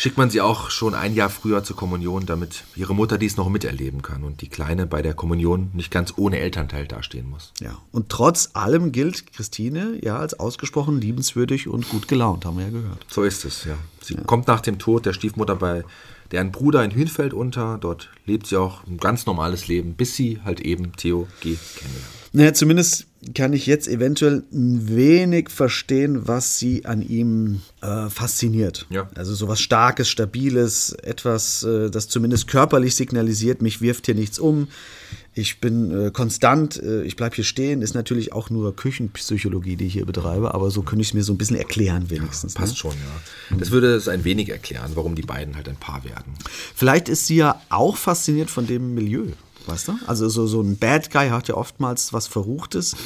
[0.00, 3.50] schickt man sie auch schon ein Jahr früher zur Kommunion, damit ihre Mutter dies noch
[3.50, 7.52] miterleben kann und die Kleine bei der Kommunion nicht ganz ohne Elternteil dastehen muss.
[7.60, 12.64] Ja, und trotz allem gilt Christine ja als ausgesprochen liebenswürdig und gut gelaunt, haben wir
[12.64, 13.04] ja gehört.
[13.08, 13.76] So ist es, ja.
[14.00, 14.22] Sie ja.
[14.22, 15.84] kommt nach dem Tod der Stiefmutter bei
[16.32, 17.78] deren Bruder in Hünfeld unter.
[17.80, 21.56] Dort lebt sie auch ein ganz normales Leben, bis sie halt eben Theo G.
[21.76, 22.20] kennenlernt.
[22.32, 28.86] Naja, zumindest kann ich jetzt eventuell ein wenig verstehen, was sie an ihm äh, fasziniert.
[28.88, 29.10] Ja.
[29.16, 34.38] Also so was Starkes, Stabiles, etwas, äh, das zumindest körperlich signalisiert, mich wirft hier nichts
[34.38, 34.68] um.
[35.32, 39.86] Ich bin äh, konstant, äh, ich bleibe hier stehen, ist natürlich auch nur Küchenpsychologie, die
[39.86, 42.54] ich hier betreibe, aber so könnte ich es mir so ein bisschen erklären wenigstens.
[42.54, 42.78] Ja, passt ne?
[42.78, 42.92] schon,
[43.50, 43.56] ja.
[43.56, 46.34] Das würde es ein wenig erklären, warum die beiden halt ein Paar werden.
[46.74, 49.26] Vielleicht ist sie ja auch fasziniert von dem Milieu.
[49.66, 49.98] Weißt du?
[50.06, 52.96] Also so, so ein Bad Guy hat ja oftmals was Verruchtes,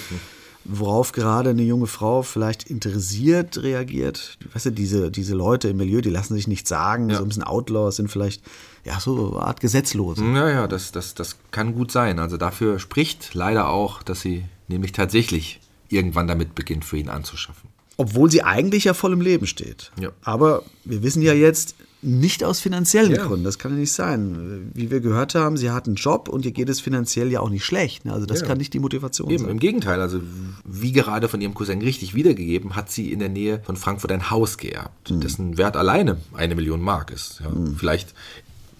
[0.65, 4.39] worauf gerade eine junge Frau vielleicht interessiert reagiert.
[4.53, 7.17] Weißt du, diese, diese Leute im Milieu, die lassen sich nichts sagen, ja.
[7.17, 8.43] so ein bisschen Outlaws sind vielleicht
[8.85, 10.25] ja so eine Art Gesetzlose.
[10.25, 12.19] Ja, ja, das, das, das kann gut sein.
[12.19, 17.71] Also dafür spricht leider auch, dass sie nämlich tatsächlich irgendwann damit beginnt, für ihn anzuschaffen.
[17.97, 19.93] Obwohl sie eigentlich ja voll im Leben steht.
[20.01, 20.11] Ja.
[20.23, 23.25] Aber wir wissen ja jetzt, nicht aus finanziellen ja.
[23.25, 24.71] Gründen, das kann ja nicht sein.
[24.75, 27.49] Wie wir gehört haben, sie hat einen Job und ihr geht es finanziell ja auch
[27.49, 28.07] nicht schlecht.
[28.07, 28.47] Also das ja.
[28.47, 29.51] kann nicht die Motivation Eben, sein.
[29.51, 30.21] Im Gegenteil, also
[30.65, 34.31] wie gerade von ihrem Cousin richtig wiedergegeben, hat sie in der Nähe von Frankfurt ein
[34.31, 35.21] Haus geerbt, mhm.
[35.21, 37.41] dessen Wert alleine eine Million Mark ist.
[37.43, 37.77] Ja, mhm.
[37.77, 38.15] Vielleicht,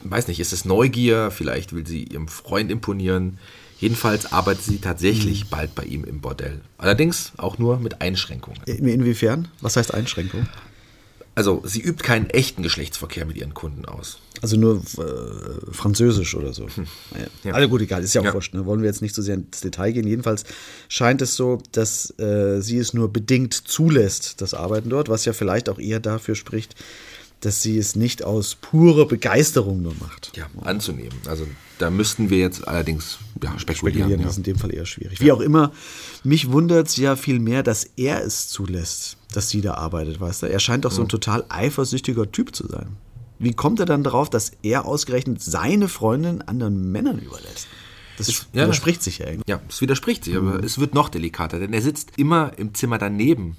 [0.05, 3.39] weiß nicht, ist es Neugier, vielleicht will sie ihrem Freund imponieren.
[3.79, 5.49] Jedenfalls arbeitet sie tatsächlich mhm.
[5.51, 6.61] bald bei ihm im Bordell.
[6.79, 8.63] Allerdings auch nur mit Einschränkungen.
[8.65, 9.49] Inwiefern?
[9.61, 10.47] Was heißt Einschränkung?
[11.37, 14.19] Also sie übt keinen echten Geschlechtsverkehr mit ihren Kunden aus.
[14.41, 16.69] Also nur äh, Französisch oder so.
[16.69, 16.87] Hm.
[17.43, 17.53] Ja.
[17.53, 18.35] Also gut, egal, ist ja auch ja.
[18.35, 18.55] wurscht.
[18.55, 18.65] Ne?
[18.67, 20.07] Wollen wir jetzt nicht so sehr ins Detail gehen.
[20.07, 20.45] Jedenfalls
[20.89, 25.33] scheint es so, dass äh, sie es nur bedingt zulässt, das Arbeiten dort, was ja
[25.33, 26.77] vielleicht auch eher dafür spricht,
[27.45, 30.33] dass sie es nicht aus purer Begeisterung nur macht.
[30.37, 31.17] Ja, anzunehmen.
[31.27, 31.47] Also
[31.79, 33.99] da müssten wir jetzt allerdings ja, spekulieren.
[33.99, 34.29] Spekulieren ja.
[34.29, 35.21] ist in dem Fall eher schwierig.
[35.21, 35.73] Wie auch immer,
[36.23, 40.45] mich wundert es ja viel mehr, dass er es zulässt, dass sie da arbeitet, weißt
[40.45, 40.47] du?
[40.47, 42.97] Er scheint doch so ein total eifersüchtiger Typ zu sein.
[43.39, 47.67] Wie kommt er dann darauf, dass er ausgerechnet seine Freundin anderen Männern überlässt?
[48.17, 49.51] Das es, widerspricht ja, sich ja irgendwie.
[49.51, 50.65] Ja, es widerspricht sich, aber mhm.
[50.65, 53.57] es wird noch delikater, denn er sitzt immer im Zimmer daneben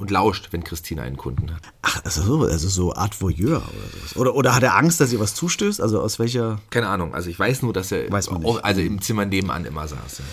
[0.00, 1.62] und lauscht, wenn Christina einen Kunden hat.
[1.82, 4.16] Ach, also so, also so Art Voyeur oder sowas.
[4.16, 5.80] Oder, oder hat er Angst, dass ihr was zustößt?
[5.80, 6.58] Also aus welcher.
[6.70, 7.14] Keine Ahnung.
[7.14, 8.64] Also ich weiß nur, dass er weiß man nicht.
[8.64, 10.18] also im Zimmer nebenan immer saß.
[10.18, 10.24] Ja.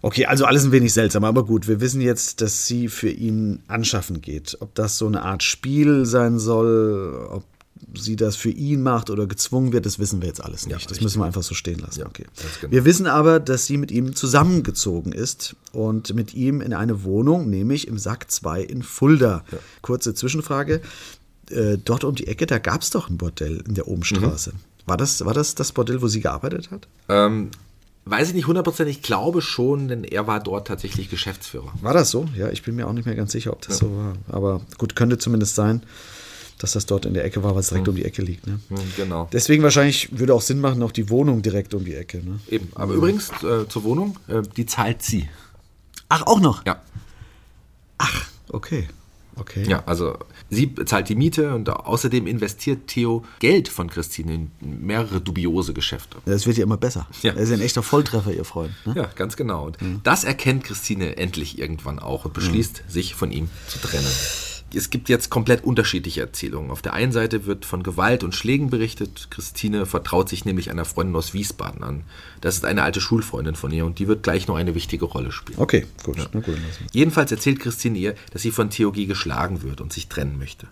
[0.00, 3.64] Okay, also alles ein wenig seltsam, aber gut, wir wissen jetzt, dass sie für ihn
[3.66, 4.56] anschaffen geht.
[4.60, 7.42] Ob das so eine Art Spiel sein soll, ob
[7.94, 10.82] sie das für ihn macht oder gezwungen wird, das wissen wir jetzt alles nicht.
[10.82, 12.00] Ja, das müssen wir einfach so stehen lassen.
[12.00, 12.26] Ja, okay.
[12.60, 12.72] Genau.
[12.72, 17.50] Wir wissen aber, dass sie mit ihm zusammengezogen ist und mit ihm in eine Wohnung,
[17.50, 19.44] nämlich im Sack 2 in Fulda.
[19.50, 19.58] Ja.
[19.82, 20.80] Kurze Zwischenfrage.
[21.50, 24.50] Äh, dort um die Ecke, da gab es doch ein Bordell in der Obenstraße.
[24.50, 24.58] Mhm.
[24.86, 26.88] War das, war das das Bordell, wo sie gearbeitet hat?
[27.08, 27.50] Ähm,
[28.06, 31.72] weiß ich nicht hundertprozentig, ich glaube schon, denn er war dort tatsächlich Geschäftsführer.
[31.82, 32.26] War das so?
[32.34, 34.14] Ja, ich bin mir auch nicht mehr ganz sicher, ob das so war.
[34.28, 35.82] Aber gut, könnte zumindest sein,
[36.58, 38.46] dass das dort in der Ecke war, weil es direkt um die Ecke liegt.
[38.46, 38.60] Ne?
[38.68, 39.28] Hm, Genau.
[39.32, 42.18] Deswegen wahrscheinlich würde auch Sinn machen, auch die Wohnung direkt um die Ecke.
[42.18, 42.40] Ne?
[42.48, 42.68] Eben.
[42.74, 45.28] Aber übrigens äh, zur Wohnung, äh, die zahlt sie.
[46.08, 46.64] Ach, auch noch?
[46.66, 46.80] Ja.
[48.50, 48.88] Okay.
[49.36, 49.62] Okay.
[49.68, 50.18] Ja, also
[50.50, 56.16] sie zahlt die Miete und außerdem investiert Theo Geld von Christine in mehrere dubiose Geschäfte.
[56.24, 57.06] Das wird ja immer besser.
[57.22, 57.34] Ja.
[57.34, 58.72] Er ist ja ein echter Volltreffer, ihr Freund.
[58.84, 58.94] Ne?
[58.96, 59.66] Ja, ganz genau.
[59.66, 64.06] Und das erkennt Christine endlich irgendwann auch und beschließt, sich von ihm zu trennen.
[64.74, 66.70] Es gibt jetzt komplett unterschiedliche Erzählungen.
[66.70, 69.28] Auf der einen Seite wird von Gewalt und Schlägen berichtet.
[69.30, 72.02] Christine vertraut sich nämlich einer Freundin aus Wiesbaden an.
[72.40, 75.32] Das ist eine alte Schulfreundin von ihr und die wird gleich noch eine wichtige Rolle
[75.32, 75.58] spielen.
[75.58, 76.16] Okay, gut.
[76.32, 76.58] Na gut.
[76.92, 79.06] Jedenfalls erzählt Christine ihr, dass sie von Theo G.
[79.06, 80.68] geschlagen wird und sich trennen möchte.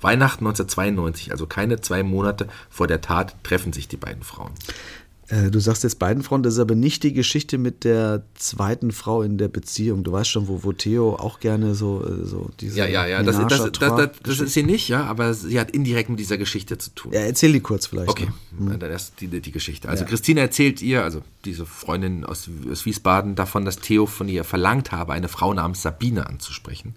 [0.00, 4.52] Weihnachten 1992, also keine zwei Monate vor der Tat, treffen sich die beiden Frauen.
[5.28, 8.92] Äh, du sagst jetzt beiden Frauen, das ist aber nicht die Geschichte mit der zweiten
[8.92, 10.02] Frau in der Beziehung.
[10.02, 13.22] Du weißt schon, wo, wo Theo auch gerne so, äh, so diese Ja, ja, ja,
[13.22, 16.78] das, das, das, das, ist sie nicht, ja, aber sie hat indirekt mit dieser Geschichte
[16.78, 17.12] zu tun.
[17.12, 18.08] Ja, erzähl die kurz vielleicht.
[18.08, 18.76] Okay, noch.
[18.76, 19.90] dann erst die, die Geschichte.
[19.90, 24.44] Also Christine erzählt ihr, also diese Freundin aus, aus Wiesbaden, davon, dass Theo von ihr
[24.44, 26.94] verlangt habe, eine Frau namens Sabine anzusprechen,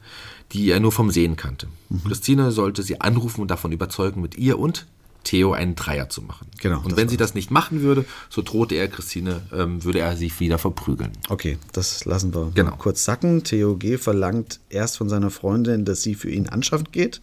[0.53, 1.67] die er nur vom Sehen kannte.
[1.89, 2.05] Mhm.
[2.05, 4.87] Christine sollte sie anrufen und davon überzeugen, mit ihr und
[5.23, 6.47] Theo einen Dreier zu machen.
[6.59, 10.17] Genau, Und wenn sie das nicht machen würde, so drohte er Christine, ähm, würde er
[10.17, 11.11] sie wieder verprügeln.
[11.29, 12.75] Okay, das lassen wir Genau.
[12.77, 13.43] kurz sacken.
[13.43, 13.97] Theo G.
[13.97, 17.21] verlangt erst von seiner Freundin, dass sie für ihn anschaffen geht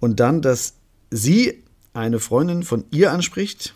[0.00, 0.74] und dann, dass
[1.10, 1.62] sie
[1.94, 3.74] eine Freundin von ihr anspricht,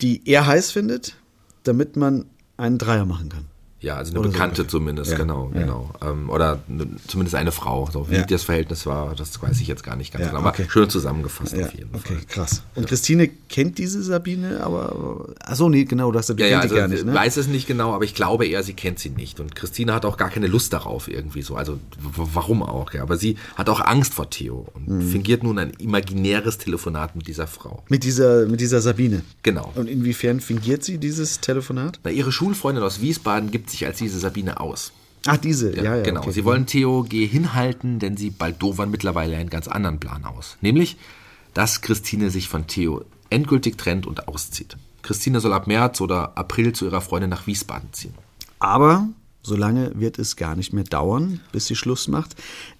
[0.00, 1.16] die er heiß findet,
[1.62, 2.26] damit man
[2.56, 3.46] einen Dreier machen kann.
[3.84, 4.68] Ja, also eine Oder so Bekannte ungefähr.
[4.70, 5.60] zumindest, Ja, genau, ja.
[5.60, 5.90] genau.
[6.02, 7.88] Ähm, oder ne, zumindest eine Frau.
[7.92, 8.22] So, wie Ja.
[8.24, 10.38] das Verhältnis war, das weiß ich jetzt gar nicht ganz genau.
[10.38, 10.66] Aber okay.
[10.68, 12.24] schön zusammengefasst auf jeden okay, Fall.
[12.28, 12.62] krass.
[12.74, 15.26] Und Christine kennt diese Sabine, aber.
[15.40, 17.12] Achso, nee, genau, du hast die Ja, also gar nicht, ne?
[17.14, 19.38] weiß es nicht genau, aber ich glaube eher, sie kennt sie nicht.
[19.38, 21.54] Und Christine hat auch gar keine Lust darauf irgendwie so.
[21.56, 21.78] Also
[22.16, 23.02] warum auch, ja.
[23.02, 25.02] Aber sie hat auch Angst vor Theo und Mhm.
[25.10, 27.82] fingiert nun ein imaginäres Telefonat mit dieser Frau.
[27.88, 29.22] Mit dieser, mit dieser Sabine.
[29.42, 29.70] Genau.
[29.74, 32.00] Und inwiefern fingiert sie dieses Telefonat?
[32.04, 34.92] Na, ihre Schulfreundin aus Wiesbaden gibt sich als diese Sabine aus.
[35.26, 36.02] Ach, diese, ja, ja.
[36.02, 36.20] genau.
[36.20, 36.32] okay.
[36.32, 37.26] Sie wollen Theo G.
[37.26, 40.56] hinhalten, denn sie baldowern mittlerweile einen ganz anderen Plan aus.
[40.60, 40.96] Nämlich,
[41.54, 44.76] dass Christine sich von Theo endgültig trennt und auszieht.
[45.02, 48.14] Christine soll ab März oder April zu ihrer Freundin nach Wiesbaden ziehen.
[48.58, 49.08] Aber
[49.42, 52.34] so lange wird es gar nicht mehr dauern, bis sie Schluss macht,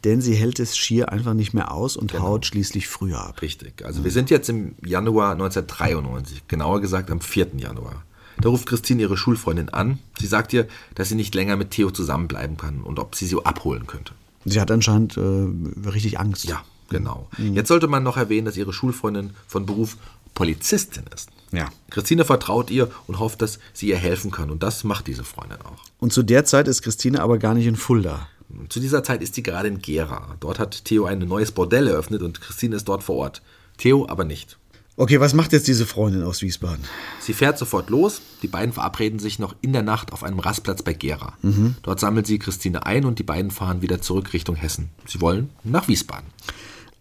[0.04, 2.24] denn sie hält es schier einfach nicht mehr aus und Genau.
[2.24, 3.42] haut schließlich früher ab.
[3.42, 3.85] Richtig.
[3.85, 7.48] Also wir sind jetzt im Januar 1993, genauer gesagt am 4.
[7.59, 8.02] Januar.
[8.40, 9.99] Da ruft Christine ihre Schulfreundin an.
[10.18, 13.44] Sie sagt ihr, dass sie nicht länger mit Theo zusammenbleiben kann und ob sie sie
[13.44, 14.12] abholen könnte.
[14.44, 16.44] Sie hat anscheinend äh, richtig Angst.
[16.44, 17.29] Ja, genau.
[17.38, 19.97] Jetzt sollte man noch erwähnen, dass ihre Schulfreundin von Beruf
[20.35, 21.31] Polizistin ist.
[21.53, 21.68] Ja.
[21.90, 24.51] Christine vertraut ihr und hofft, dass sie ihr helfen kann.
[24.51, 25.83] Und das macht diese Freundin auch.
[26.01, 28.29] Und zu der Zeit ist Christine aber gar nicht in Fulda.
[28.68, 30.37] Zu dieser Zeit ist sie gerade in Gera.
[30.40, 33.42] Dort hat Theo ein neues Bordell eröffnet und Christine ist dort vor Ort.
[33.79, 34.59] Theo aber nicht.
[34.96, 36.85] Okay, was macht jetzt diese Freundin aus Wiesbaden?
[37.18, 38.20] Sie fährt sofort los.
[38.42, 41.37] Die beiden verabreden sich noch in der Nacht auf einem Rastplatz bei Gera.
[41.83, 44.90] Dort sammelt sie Christine ein und die beiden fahren wieder zurück Richtung Hessen.
[45.07, 46.28] Sie wollen nach Wiesbaden.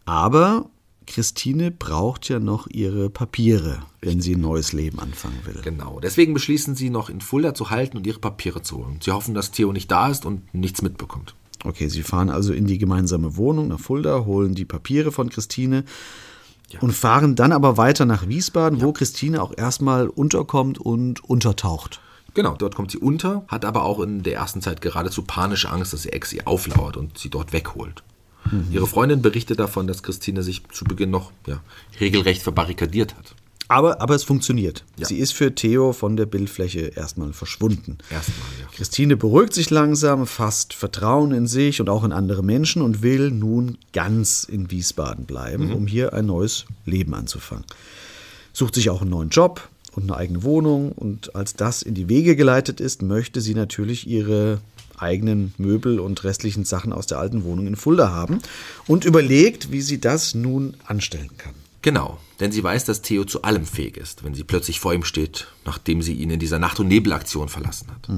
[0.05, 0.65] Aber
[1.05, 5.61] Christine braucht ja noch ihre Papiere, wenn sie ein neues Leben anfangen will.
[5.61, 5.99] Genau.
[5.99, 8.99] Deswegen beschließen sie noch in Fulda zu halten und ihre Papiere zu holen.
[9.03, 11.35] Sie hoffen, dass Theo nicht da ist und nichts mitbekommt.
[11.63, 15.83] Okay, sie fahren also in die gemeinsame Wohnung nach Fulda, holen die Papiere von Christine
[16.81, 21.99] und fahren dann aber weiter nach Wiesbaden, wo Christine auch erstmal unterkommt und untertaucht.
[22.33, 25.93] Genau, dort kommt sie unter, hat aber auch in der ersten Zeit geradezu panische Angst,
[25.93, 28.03] dass ihr Ex ihr auflauert und sie dort wegholt.
[28.71, 31.61] Ihre Freundin berichtet davon, dass Christine sich zu Beginn noch ja,
[31.99, 33.35] regelrecht verbarrikadiert hat.
[33.67, 34.83] Aber, aber es funktioniert.
[34.97, 35.07] Ja.
[35.07, 37.97] Sie ist für Theo von der Bildfläche erstmal verschwunden.
[38.09, 38.67] Erstmal, ja.
[38.73, 43.31] Christine beruhigt sich langsam, fasst Vertrauen in sich und auch in andere Menschen und will
[43.31, 47.65] nun ganz in Wiesbaden bleiben, um hier ein neues Leben anzufangen.
[48.51, 52.09] Sucht sich auch einen neuen Job und eine eigene Wohnung und als das in die
[52.09, 54.59] Wege geleitet ist, möchte sie natürlich ihre
[54.97, 58.39] eigenen Möbel und restlichen Sachen aus der alten Wohnung in Fulda haben
[58.87, 61.53] und überlegt, wie sie das nun anstellen kann.
[61.83, 65.03] Genau, denn sie weiß, dass Theo zu allem fähig ist, wenn sie plötzlich vor ihm
[65.03, 68.09] steht, nachdem sie ihn in dieser Nacht- und Nebelaktion verlassen hat.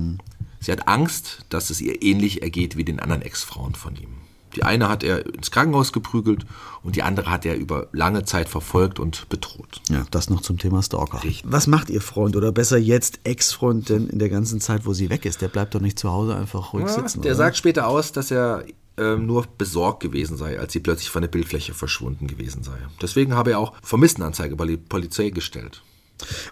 [0.62, 4.10] Sie hat Angst, dass es ihr ähnlich ergeht wie den anderen Ex-Frauen von ihm.
[4.56, 6.46] Die eine hat er ins Krankenhaus geprügelt
[6.82, 9.82] und die andere hat er über lange Zeit verfolgt und bedroht.
[9.90, 11.24] Ja, das noch zum Thema Stalker.
[11.26, 11.44] Richtig.
[11.46, 15.10] Was macht Ihr Freund oder besser jetzt Ex-Freund denn in der ganzen Zeit, wo sie
[15.10, 15.42] weg ist?
[15.42, 17.22] Der bleibt doch nicht zu Hause einfach ruhig Ja, sitzen.
[17.22, 17.38] der oder?
[17.38, 18.64] sagt später aus, dass er
[18.98, 22.78] ähm, nur besorgt gewesen sei, als sie plötzlich von der Bildfläche verschwunden gewesen sei.
[23.02, 25.82] Deswegen habe er auch Vermisstenanzeige bei der Polizei gestellt.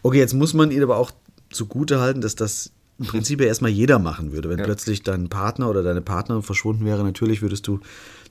[0.02, 1.12] Okay, jetzt muss man ihn aber auch
[1.52, 4.50] zugute halten, dass das im Prinzip ja erstmal jeder machen würde.
[4.50, 4.66] Wenn Ja.
[4.66, 7.80] plötzlich dein Partner oder deine Partnerin verschwunden wäre, natürlich würdest du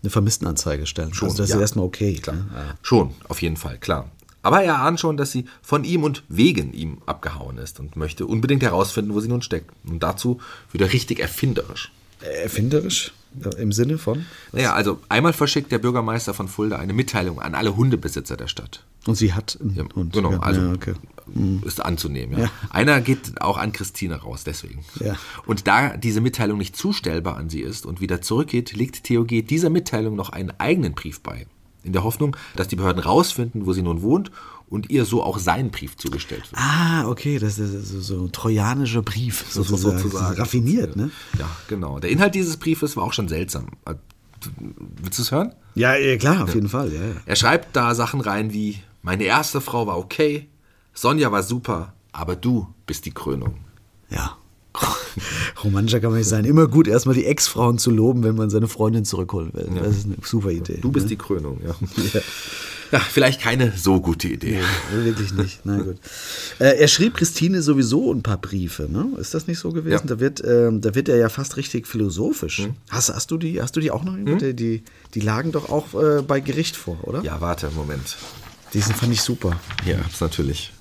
[0.02, 1.14] eine Vermisstenanzeige stellen.
[1.14, 1.56] Schon, also das ja.
[1.56, 2.14] ist erstmal okay.
[2.14, 2.36] Klar.
[2.36, 2.46] ne?
[2.54, 2.74] Ja.
[2.82, 4.10] Schon, auf jeden Fall, klar.
[4.42, 8.26] Aber er ahnt schon, dass sie von ihm und wegen ihm abgehauen ist und möchte
[8.26, 9.70] unbedingt herausfinden, wo sie nun steckt.
[9.84, 10.40] Und dazu
[10.72, 11.92] wird er richtig erfinderisch.
[12.20, 13.12] Erfinderisch
[13.58, 14.26] im Sinne von.
[14.52, 18.84] Naja, also einmal verschickt der Bürgermeister von Fulda eine Mitteilung an alle Hundebesitzer der Stadt.
[19.06, 20.12] Und sie hat einen Ja, Hund.
[20.12, 20.94] genau, also ja, okay.
[21.64, 22.38] ist anzunehmen.
[22.38, 22.50] Ja.
[22.70, 24.84] Einer geht auch an Christine raus, deswegen.
[25.46, 29.70] Und da diese Mitteilung nicht zustellbar an sie ist und wieder zurückgeht, legt TOG dieser
[29.70, 31.46] Mitteilung noch einen eigenen Brief bei.
[31.84, 34.30] In der Hoffnung, dass die Behörden rausfinden, wo sie nun wohnt
[34.72, 36.60] und ihr so auch sein Brief zugestellt wird.
[36.60, 39.98] Ah, okay, das ist so, ein trojanischer Brief, So- so- sozusagen.
[39.98, 40.24] sozusagen.
[40.24, 41.10] Das ist Raffiniert, ne?
[41.38, 41.98] Ja, genau.
[41.98, 43.66] Der Inhalt dieses Briefes war auch schon seltsam.
[43.84, 43.94] Äh,
[45.02, 45.52] Willst du es hören?
[45.76, 46.92] Ja, ja klar, auf jeden Fall.
[46.92, 47.14] Ja, ja.
[47.26, 50.48] Er schreibt da Sachen rein wie: Meine erste Frau war okay,
[50.94, 53.54] Sonja war super, aber du bist die Krönung.
[54.10, 54.36] ja.
[55.62, 56.46] Romantischer kann man nicht sein.
[56.46, 59.68] Immer gut, erstmal die Ex-Frauen zu loben, wenn man seine Freundin zurückholen will.
[59.74, 60.78] Das ist eine super Idee.
[60.80, 61.74] Du bist die Krönung, ja.
[62.92, 63.00] ja.
[63.00, 64.60] vielleicht keine so gute Idee.
[64.94, 65.60] Nee, wirklich nicht.
[65.64, 65.96] Na gut.
[66.58, 69.08] Äh, er schrieb Christine sowieso ein paar Briefe, ne?
[69.18, 70.06] Ist das nicht so gewesen?
[70.06, 70.14] Ja.
[70.14, 72.68] Da, wird, ähm, da wird er ja fast richtig philosophisch.
[72.90, 74.16] Hast, hast, du die, hast du die auch noch?
[74.16, 74.82] Die, die,
[75.14, 77.22] die lagen doch auch äh, bei Gericht vor, oder?
[77.22, 78.16] Ja, warte, Moment.
[78.74, 79.58] Diesen fand ich super.
[79.84, 80.72] Ja, natürlich.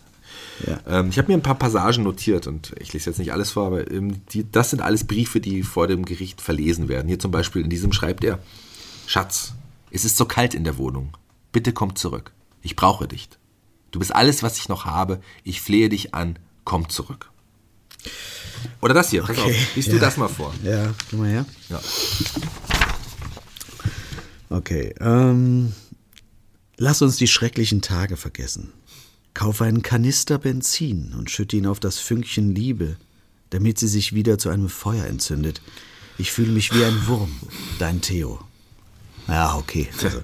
[0.66, 0.80] Ja.
[0.88, 3.68] Ähm, ich habe mir ein paar Passagen notiert und ich lese jetzt nicht alles vor,
[3.68, 7.07] aber ähm, die, das sind alles Briefe, die vor dem Gericht verlesen werden.
[7.07, 8.39] Hier zum Beispiel in diesem schreibt er:
[9.07, 9.53] Schatz,
[9.89, 11.09] es ist so kalt in der Wohnung.
[11.51, 12.31] Bitte komm zurück.
[12.61, 13.29] Ich brauche dich.
[13.91, 15.19] Du bist alles, was ich noch habe.
[15.43, 16.39] Ich flehe dich an.
[16.63, 17.29] Komm zurück.
[18.81, 19.21] Oder das hier.
[19.23, 19.75] Pass Okay, auf.
[19.75, 19.93] Liest ja.
[19.95, 20.53] du das mal vor?
[20.63, 21.45] Ja, geh mal her.
[21.69, 21.81] Ja.
[24.49, 24.93] Okay.
[24.99, 25.73] Ähm,
[26.77, 28.71] lass uns die schrecklichen Tage vergessen.
[29.33, 32.97] Kauf einen Kanister Benzin und schütte ihn auf das Fünkchen Liebe,
[33.49, 35.61] damit sie sich wieder zu einem Feuer entzündet.
[36.17, 37.31] Ich fühle mich wie ein Wurm.
[37.79, 38.39] Dein Theo.
[39.27, 39.89] Ja, okay.
[40.03, 40.21] Also,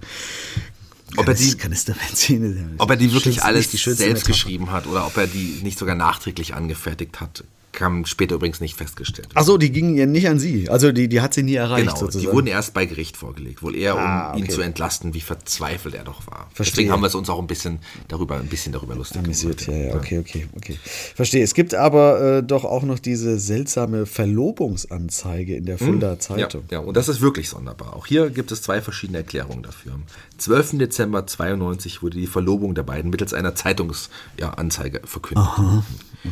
[1.18, 5.18] Ob er die- Kanister Benzin Ob er die wirklich alles selbst geschrieben hat oder ob
[5.18, 7.44] er die nicht sogar nachträglich angefertigt hat,
[7.74, 9.30] kam später übrigens nicht festgestellt.
[9.36, 10.68] Ach so, die gingen ja nicht an sie.
[10.68, 12.26] Also die, die hat sie nie erreicht Genau, sozusagen.
[12.32, 14.54] die wurden erst bei Gericht vorgelegt, wohl eher um Ah, ihn okay.
[14.54, 16.50] zu entlasten, wie verzweifelt er doch war.
[16.54, 16.74] Verstehe.
[16.74, 19.74] Deswegen haben wir es uns auch ein bisschen darüber, ein bisschen darüber lustig Amüsiert, ja,
[19.92, 20.10] gemacht.
[20.12, 20.80] ja, okay, okay, okay.
[21.16, 21.44] Verstehe.
[21.44, 26.64] Es gibt aber äh, doch auch noch diese seltsame Verlobungsanzeige in der Fulda Ja, Zeitung.
[26.72, 27.96] ja, und das ist wirklich sonderbar.
[27.96, 29.94] Auch hier gibt es zwei verschiedene Erklärungen dafür.
[29.94, 30.04] Am
[30.40, 30.78] 12.
[30.80, 35.48] Dezember 92 wurde die Verlobung der beiden mittels einer Zeitungsanzeige ja, verkündet.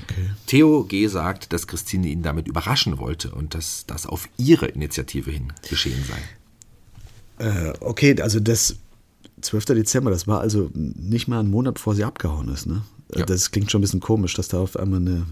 [0.04, 0.30] Okay.
[0.48, 1.08] Theo G.
[1.08, 6.04] sagt, dass Christine ihn damit überraschen wollte und dass das auf ihre Initiative hin geschehen
[6.08, 7.46] sei.
[7.46, 8.78] Äh, okay, also das
[9.42, 9.66] 12.
[9.66, 12.82] Dezember, das war also nicht mal ein Monat bevor sie abgehauen ist, ne?
[13.14, 13.26] Ja.
[13.26, 15.26] Das klingt schon ein bisschen komisch, dass da auf einmal eine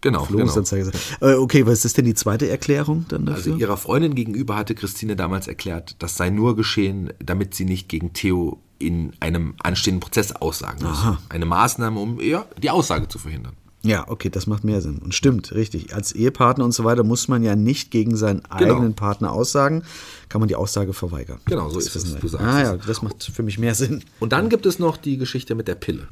[0.00, 0.94] Genau, Verlobungsanzeige ist.
[1.20, 3.52] Äh, okay, was ist denn die zweite Erklärung dann dafür?
[3.52, 7.88] Also ihrer Freundin gegenüber hatte Christine damals erklärt, das sei nur geschehen, damit sie nicht
[7.88, 10.98] gegen Theo in einem anstehenden Prozess aussagen muss.
[10.98, 11.18] Aha.
[11.28, 13.54] Eine Maßnahme, um ja, die Aussage zu verhindern.
[13.88, 14.98] Ja, okay, das macht mehr Sinn.
[14.98, 15.94] Und stimmt, richtig.
[15.94, 18.74] Als Ehepartner und so weiter muss man ja nicht gegen seinen Genau.
[18.74, 19.82] eigenen Partner aussagen,
[20.28, 21.40] kann man die Aussage verweigern.
[21.46, 22.16] Genau, so Das ist es.
[22.16, 24.04] Du sagst ah ja, das macht für mich mehr Sinn.
[24.20, 26.08] Und dann gibt es noch die Geschichte mit der Pille.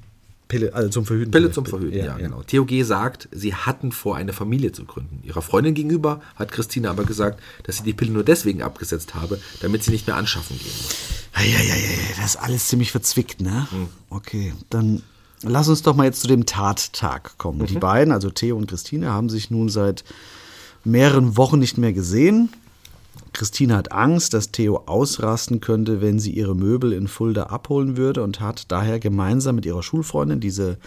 [0.49, 1.33] Pille, also zum Verhüten.
[1.33, 2.43] Pille zum Verhüten, ja, ja, genau.
[2.43, 2.83] Theo G.
[2.85, 5.21] sagt, sie hatten vor, eine Familie zu gründen.
[5.25, 9.41] Ihrer Freundin gegenüber hat Christine aber gesagt, dass sie die Pille nur deswegen abgesetzt habe,
[9.61, 10.95] damit sie nicht mehr anschaffen gehen muss.
[11.33, 13.67] Eieieiei, das ist alles ziemlich verzwickt, ne?
[13.71, 13.89] Hm.
[14.09, 15.03] Okay, dann
[15.43, 17.59] lass uns doch mal jetzt zu dem Tattag kommen.
[17.59, 17.67] Mhm.
[17.67, 20.05] Die beiden, also Theo und Christine, haben sich nun seit
[20.85, 22.51] mehreren Wochen nicht mehr gesehen.
[23.33, 28.23] Christine hat Angst, dass Theo ausrasten könnte, wenn sie ihre Möbel in Fulda abholen würde
[28.23, 30.79] und hat daher gemeinsam mit ihrer Schulfreundin, diese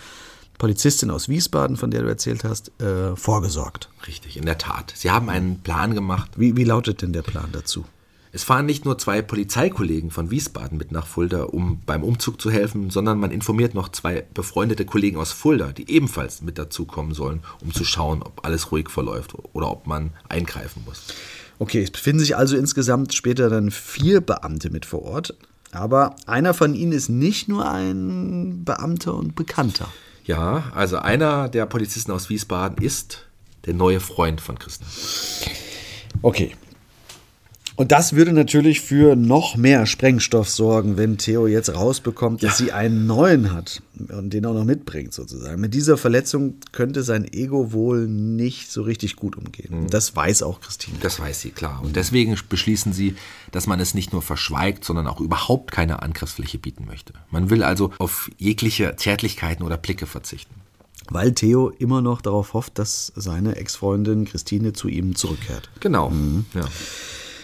[0.58, 3.90] Polizistin aus Wiesbaden, von der du erzählt hast, äh, vorgesorgt.
[4.08, 4.94] Richtig, in der Tat.
[4.96, 6.32] Sie haben einen Plan gemacht.
[6.38, 7.86] Wie, wie lautet denn der Plan dazu?
[8.32, 12.52] Es fahren nicht nur zwei Polizeikollegen von Wiesbaden mit nach Fulda, um beim Umzug zu
[12.52, 17.42] helfen, sondern man informiert noch zwei befreundete Kollegen aus Fulda, die ebenfalls mit dazukommen sollen,
[17.62, 21.06] um zu schauen, ob alles ruhig verläuft oder ob man eingreifen muss.
[21.58, 25.36] Okay, es befinden sich also insgesamt später dann vier Beamte mit vor Ort.
[25.72, 29.88] Aber einer von ihnen ist nicht nur ein Beamter und Bekannter.
[30.24, 33.26] Ja, also einer der Polizisten aus Wiesbaden ist
[33.66, 34.90] der neue Freund von Christian.
[36.22, 36.56] Okay.
[37.80, 42.74] Und das würde natürlich für noch mehr Sprengstoff sorgen, wenn Theo jetzt rausbekommt, dass sie
[42.74, 45.62] einen neuen hat und den auch noch mitbringt sozusagen.
[45.62, 49.88] Mit dieser Verletzung könnte sein Ego wohl nicht so richtig gut umgehen.
[49.90, 50.98] Das weiß auch Christine.
[51.00, 51.80] Das weiß sie, klar.
[51.82, 53.16] Und deswegen beschließen sie,
[53.54, 57.14] dass man es nicht nur verschweigt, sondern auch überhaupt keine Angriffsfläche bieten möchte.
[57.32, 60.54] Man will also auf jegliche Zärtlichkeiten oder Blicke verzichten.
[61.08, 65.70] Weil Theo immer noch darauf hofft, dass seine Ex-Freundin Christine zu ihm zurückkehrt.
[65.80, 66.12] Genau.
[66.54, 66.68] Ja.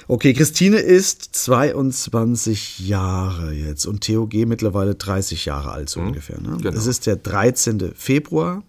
[0.08, 4.46] Okay, Christine ist 22 Jahre jetzt und Theo G.
[4.46, 6.40] mittlerweile 30 Jahre alt, so ungefähr.
[6.40, 6.58] Ne?
[6.62, 6.78] genau.
[6.78, 7.94] Es ist der 13.
[7.96, 8.62] Februar,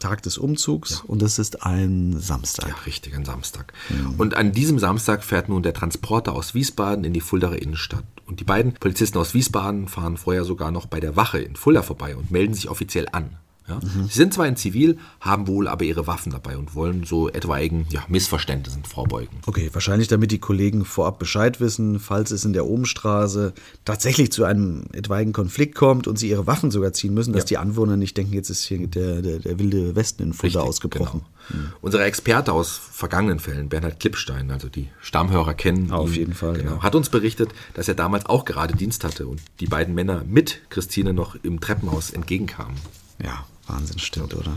[0.00, 2.68] Tag des Umzugs, und es ist ein Samstag.
[2.68, 3.72] Ja, richtig, ein Samstag.
[4.18, 8.04] Und an diesem Samstag fährt nun der Transporter aus Wiesbaden in die Fuldaer Innenstadt.
[8.26, 11.82] Und die beiden Polizisten aus Wiesbaden fahren vorher sogar noch bei der Wache in Fulda
[11.82, 13.36] vorbei und melden sich offiziell an.
[13.66, 13.80] Ja?
[13.80, 17.86] Sie sind zwar in Zivil, haben wohl aber ihre Waffen dabei und wollen so etwaigen
[17.88, 19.38] ja, Missverständnissen vorbeugen.
[19.46, 23.54] Okay, wahrscheinlich damit die Kollegen vorab Bescheid wissen, falls es in der Obenstraße
[23.86, 27.56] tatsächlich zu einem etwaigen Konflikt kommt und sie ihre Waffen sogar ziehen müssen, dass die
[27.56, 31.22] Anwohner nicht denken, jetzt ist hier der, der, der wilde Westen in Fulda ausgebrochen.
[31.48, 31.64] Genau.
[31.80, 36.54] Unser Experte aus vergangenen Fällen, Bernhard Klippstein, also die Stammhörer kennen Auf ihn, jeden Fall,
[36.54, 36.82] genau, ja.
[36.82, 40.60] hat uns berichtet, dass er damals auch gerade Dienst hatte und die beiden Männer mit
[40.70, 42.76] Christine noch im Treppenhaus entgegenkamen.
[43.22, 44.56] Ja, Wahnsinn, stimmt, oder?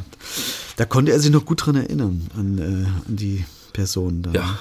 [0.75, 4.31] Da konnte er sich noch gut dran erinnern, an, äh, an die Person da.
[4.31, 4.57] Ja.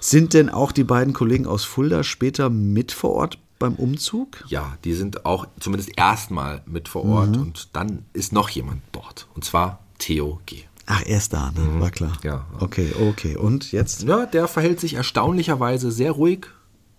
[0.00, 4.44] Sind denn auch die beiden Kollegen aus Fulda später mit vor Ort beim Umzug?
[4.48, 9.28] Ja, die sind auch zumindest erstmal mit vor Ort und dann ist noch jemand dort
[9.34, 10.64] und zwar Theo G.
[10.86, 11.80] Ach, er ist da, ne?
[11.80, 12.18] war klar.
[12.22, 12.46] Ja.
[12.60, 13.36] Okay, okay.
[13.36, 14.02] Und jetzt?
[14.02, 16.46] Ja, der verhält sich erstaunlicherweise sehr ruhig.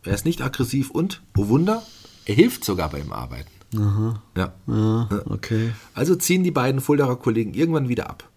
[0.03, 1.83] Er ist nicht aggressiv und, oh Wunder,
[2.25, 3.49] er hilft sogar beim Arbeiten.
[4.35, 4.53] Ja.
[4.67, 5.71] Ja, okay.
[5.93, 8.29] Also ziehen die beiden Fuldaer Kollegen irgendwann wieder ab.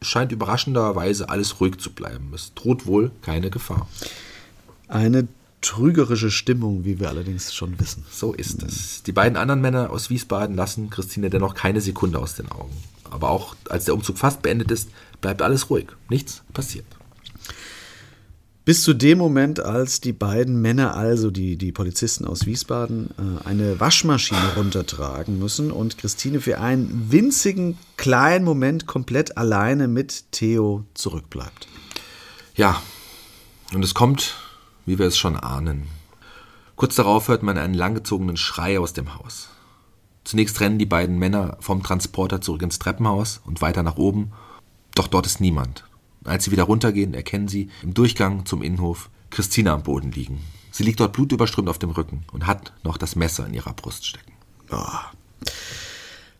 [0.00, 2.30] Es scheint überraschenderweise alles ruhig zu bleiben.
[2.34, 3.88] Es droht wohl keine Gefahr.
[4.88, 5.26] Eine
[5.62, 8.04] trügerische Stimmung, wie wir allerdings schon wissen.
[8.10, 9.02] So ist es.
[9.02, 12.76] Die beiden anderen Männer aus Wiesbaden lassen Christine dennoch keine Sekunde aus den Augen.
[13.10, 14.90] Aber auch als der Umzug fast beendet ist,
[15.20, 15.86] bleibt alles ruhig.
[16.08, 16.86] Nichts passiert.
[18.66, 23.46] Bis zu dem Moment, als die beiden Männer, also die, die Polizisten aus Wiesbaden, äh,
[23.46, 30.84] eine Waschmaschine runtertragen müssen und Christine für einen winzigen kleinen Moment komplett alleine mit Theo
[30.94, 31.68] zurückbleibt.
[32.56, 32.82] Ja,
[33.72, 34.34] und es kommt,
[34.84, 35.84] wie wir es schon ahnen.
[36.74, 39.48] Kurz darauf hört man einen langgezogenen Schrei aus dem Haus.
[40.24, 44.32] Zunächst rennen die beiden Männer vom Transporter zurück ins Treppenhaus und weiter nach oben,
[44.96, 45.85] doch dort ist niemand.
[46.26, 50.40] Als sie wieder runtergehen, erkennen sie im Durchgang zum Innenhof Christina am Boden liegen.
[50.70, 54.04] Sie liegt dort blutüberströmt auf dem Rücken und hat noch das Messer in ihrer Brust
[54.06, 54.32] stecken.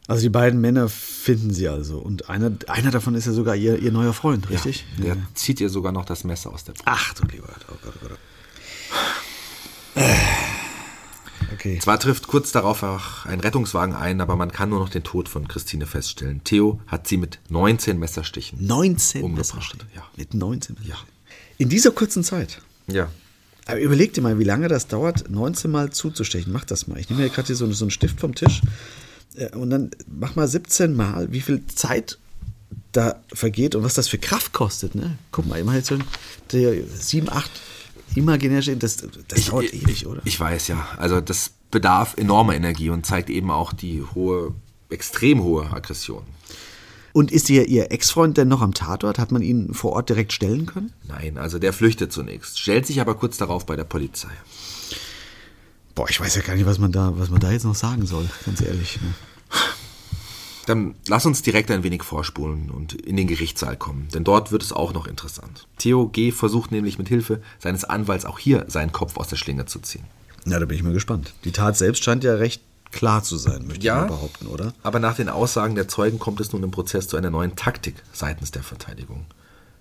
[0.09, 1.99] Also die beiden Männer finden sie also.
[1.99, 4.85] Und einer, einer davon ist ja sogar ihr, ihr neuer Freund, richtig?
[4.99, 6.85] Ja, der zieht ihr sogar noch das Messer aus der Brust.
[6.87, 8.19] Ach du lieber Gott, oh Gott, oh Gott.
[11.55, 11.79] Okay.
[11.81, 15.29] Zwar trifft kurz darauf auch ein Rettungswagen ein, aber man kann nur noch den Tod
[15.29, 16.43] von Christine feststellen.
[16.45, 19.55] Theo hat sie mit 19 Messerstichen 19 umgebracht.
[19.55, 19.87] Messerstiche.
[19.95, 20.03] Ja.
[20.17, 21.07] Mit 19 Messerstiche.
[21.59, 22.61] In dieser kurzen Zeit.
[22.87, 23.09] Ja.
[23.67, 26.53] Aber überleg dir mal, wie lange das dauert, 19 Mal zuzustechen.
[26.53, 26.99] Mach das mal.
[26.99, 28.63] Ich nehme mir gerade hier so, so einen Stift vom Tisch
[29.37, 32.19] äh, und dann mach mal 17 Mal, wie viel Zeit
[32.93, 34.95] da vergeht und was das für Kraft kostet.
[34.95, 35.19] Ne?
[35.33, 35.99] Guck mal, immer jetzt so
[36.51, 37.51] 7, 8
[38.17, 38.97] imaginär stehen, das,
[39.29, 40.21] das dauert ewig, oder?
[40.25, 40.87] Ich weiß, ja.
[40.97, 44.55] Also das bedarf enormer Energie und zeigt eben auch die hohe,
[44.89, 46.23] extrem hohe Aggression.
[47.13, 49.19] Und ist ihr, ihr Ex-Freund denn noch am Tatort?
[49.19, 50.93] Hat man ihn vor Ort direkt stellen können?
[51.09, 54.29] Nein, also der flüchtet zunächst, stellt sich aber kurz darauf bei der Polizei.
[55.95, 58.05] Boah, ich weiß ja gar nicht, was man da, was man da jetzt noch sagen
[58.05, 59.01] soll, ganz ehrlich.
[59.01, 59.15] Ne?
[60.67, 64.63] Dann lass uns direkt ein wenig vorspulen und in den Gerichtssaal kommen, denn dort wird
[64.63, 65.67] es auch noch interessant.
[65.79, 66.33] Theo G.
[66.33, 70.05] versucht nämlich mit Hilfe seines Anwalts auch hier seinen Kopf aus der Schlinge zu ziehen.
[70.45, 71.35] Na, da bin ich mal gespannt.
[71.45, 72.63] Die Tat selbst scheint ja recht
[72.93, 74.05] klar zu sein, möchte Ja.
[74.05, 74.73] ich mal behaupten, oder?
[74.83, 77.95] Aber nach den Aussagen der Zeugen kommt es nun im Prozess zu einer neuen Taktik
[78.13, 79.27] seitens der Verteidigung.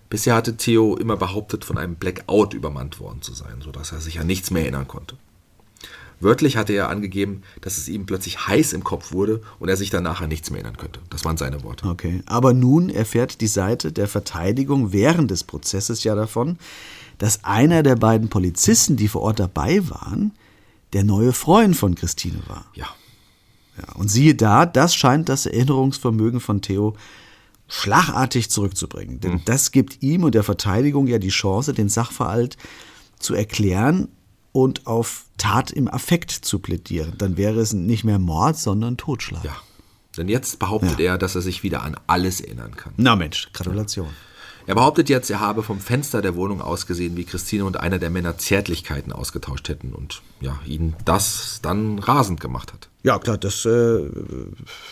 [0.10, 4.20] Bisher hatte Theo immer behauptet, von einem Blackout übermannt worden zu sein, sodass er sich
[4.20, 5.18] an nichts mehr erinnern konnte.
[6.20, 9.90] Wörtlich hatte er angegeben, dass es ihm plötzlich heiß im Kopf wurde und er sich
[9.90, 11.00] danach an nichts mehr erinnern könnte.
[11.10, 11.88] Das waren seine Worte.
[11.88, 12.22] Okay.
[12.26, 16.58] Aber nun erfährt die Seite der Verteidigung während des Prozesses ja davon,
[17.18, 20.32] dass einer der beiden Polizisten, die vor Ort dabei waren,
[20.94, 22.66] der neue Freund von Christine war.
[22.74, 22.88] Ja,
[23.78, 26.96] Ja, und siehe da, das scheint das Erinnerungsvermögen von Theo
[27.68, 29.20] schlagartig zurückzubringen.
[29.20, 32.58] Denn das gibt ihm und der Verteidigung ja die Chance, den Sachverhalt
[33.20, 34.08] zu erklären
[34.56, 37.14] und auf Tat im Affekt zu plädieren.
[37.18, 39.44] Dann wäre es nicht mehr Mord, sondern Totschlag.
[39.44, 39.58] ja.
[40.18, 42.94] Denn jetzt behauptet er, dass er sich wieder an alles erinnern kann.
[42.96, 44.08] Na Mensch, Gratulation.
[44.66, 48.00] Er behauptet jetzt, er habe vom Fenster der Wohnung aus gesehen, wie Christine und einer
[48.00, 52.88] der Männer Zärtlichkeiten ausgetauscht hätten und ja, ihn das dann rasend gemacht hat.
[53.04, 54.10] Ja, klar, das äh,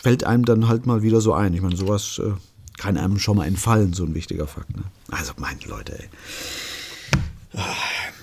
[0.02, 1.54] fällt einem dann halt mal wieder so ein.
[1.54, 2.32] Ich meine, sowas äh,
[2.76, 4.76] kann einem schon mal entfallen, so ein wichtiger Fakt.
[4.76, 4.82] Ne?
[5.10, 6.08] Also, meine Leute, ey.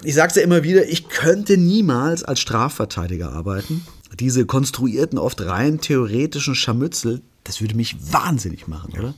[0.04, 3.86] Ich sag's ja immer wieder, ich könnte niemals als Strafverteidiger arbeiten.
[4.20, 9.14] Diese konstruierten, oft rein theoretischen Scharmützel, das würde mich wahnsinnig machen, oder?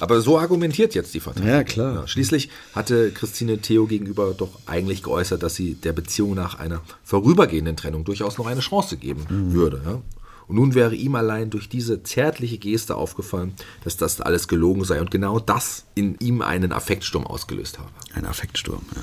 [0.00, 1.54] Aber so argumentiert jetzt die Verteidigung.
[1.54, 2.08] Ja, klar.
[2.08, 7.76] schließlich hatte Christine Theo gegenüber doch eigentlich geäußert, dass sie der Beziehung nach einer vorübergehenden
[7.76, 9.52] Trennung durchaus noch eine Chance geben Mhm.
[9.52, 9.82] würde.
[9.84, 10.00] Ja?
[10.48, 15.00] Und nun wäre ihm allein durch diese zärtliche Geste aufgefallen, dass das alles gelogen sei
[15.00, 17.90] und genau das in ihm einen Affektsturm ausgelöst habe.
[18.14, 19.02] Ein Affektsturm, ja.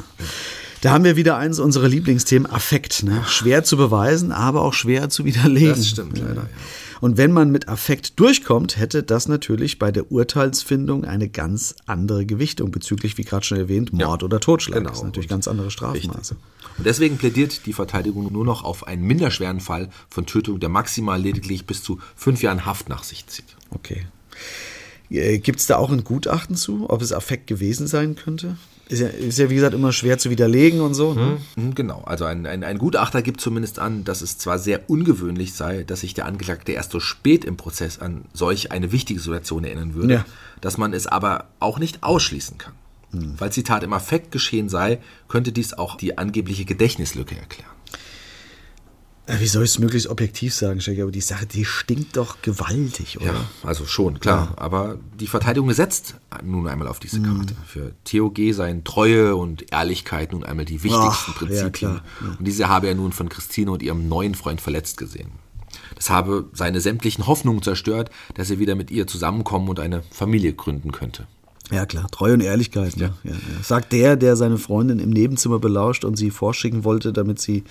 [0.81, 3.03] Da haben wir wieder eins unserer Lieblingsthemen, Affekt.
[3.03, 3.23] Ne?
[3.25, 5.69] Schwer zu beweisen, aber auch schwer zu widerlegen.
[5.69, 6.49] Das stimmt leider, ja.
[7.01, 12.25] Und wenn man mit Affekt durchkommt, hätte das natürlich bei der Urteilsfindung eine ganz andere
[12.25, 14.79] Gewichtung bezüglich, wie gerade schon erwähnt, Mord oder Totschlag.
[14.79, 14.89] Genau.
[14.89, 16.35] Das sind natürlich ganz andere Strafmaße.
[16.77, 21.21] Und deswegen plädiert die Verteidigung nur noch auf einen minderschweren Fall von Tötung, der maximal
[21.21, 23.55] lediglich bis zu fünf Jahren Haft nach sich zieht.
[23.69, 24.05] Okay.
[25.09, 28.57] Gibt es da auch ein Gutachten zu, ob es Affekt gewesen sein könnte?
[28.89, 31.13] Ist ja, ist ja wie gesagt, immer schwer zu widerlegen und so.
[31.13, 31.37] Ne?
[31.55, 35.53] Mhm, Genau, also ein, ein, ein Gutachter gibt zumindest an, dass es zwar sehr ungewöhnlich
[35.53, 39.63] sei, dass sich der Angeklagte erst so spät im Prozess an solch eine wichtige Situation
[39.63, 40.25] erinnern würde, Ja.
[40.61, 42.73] dass man es aber auch nicht ausschließen kann.
[43.37, 47.69] Falls die Tat im Affekt geschehen sei, könnte dies auch die angebliche Gedächtnislücke erklären.
[49.25, 51.01] Äh, Wie soll ich es möglichst objektiv sagen, Shaggy?
[51.01, 53.27] Aber die Sache, die stinkt doch gewaltig, oder?
[53.33, 54.53] Ja, also schon, klar.
[54.57, 57.55] Aber die Verteidigung setzt nun einmal auf diese Karte.
[57.65, 61.71] Für TOG seien Treue und Ehrlichkeit nun einmal die wichtigsten Ach, ja, Prinzipien.
[61.71, 62.01] klar,
[62.37, 65.31] Und diese habe er nun von Christine und ihrem neuen Freund verletzt gesehen.
[65.95, 70.53] Das habe seine sämtlichen Hoffnungen zerstört, dass er wieder mit ihr zusammenkommen und eine Familie
[70.53, 71.27] gründen könnte.
[71.71, 72.07] Ja, klar.
[72.11, 72.97] Treue und Ehrlichkeit.
[72.97, 73.13] Ne?
[73.23, 73.31] Ja.
[73.31, 77.63] Ja, Sagt der, der seine Freundin im Nebenzimmer belauscht und sie vorschicken wollte, damit sie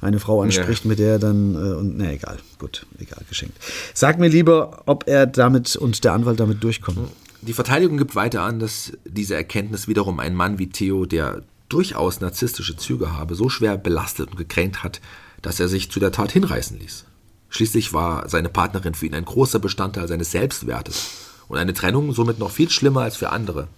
[0.00, 3.56] eine Frau anspricht, mit der er dann, äh, und, na egal, gut, egal, geschenkt.
[3.94, 7.08] Sag mir lieber, ob er damit und der Anwalt damit durchkommen.
[7.42, 12.20] Die Verteidigung gibt weiter an, dass diese Erkenntnis wiederum einen Mann wie Theo, der durchaus
[12.20, 15.00] narzisstische Züge habe, so schwer belastet und gekränkt hat,
[15.42, 17.04] dass er sich zu der Tat hinreißen ließ.
[17.50, 21.10] Schließlich war seine Partnerin für ihn ein großer Bestandteil seines Selbstwertes
[21.48, 23.68] und eine Trennung somit noch viel schlimmer als für andere.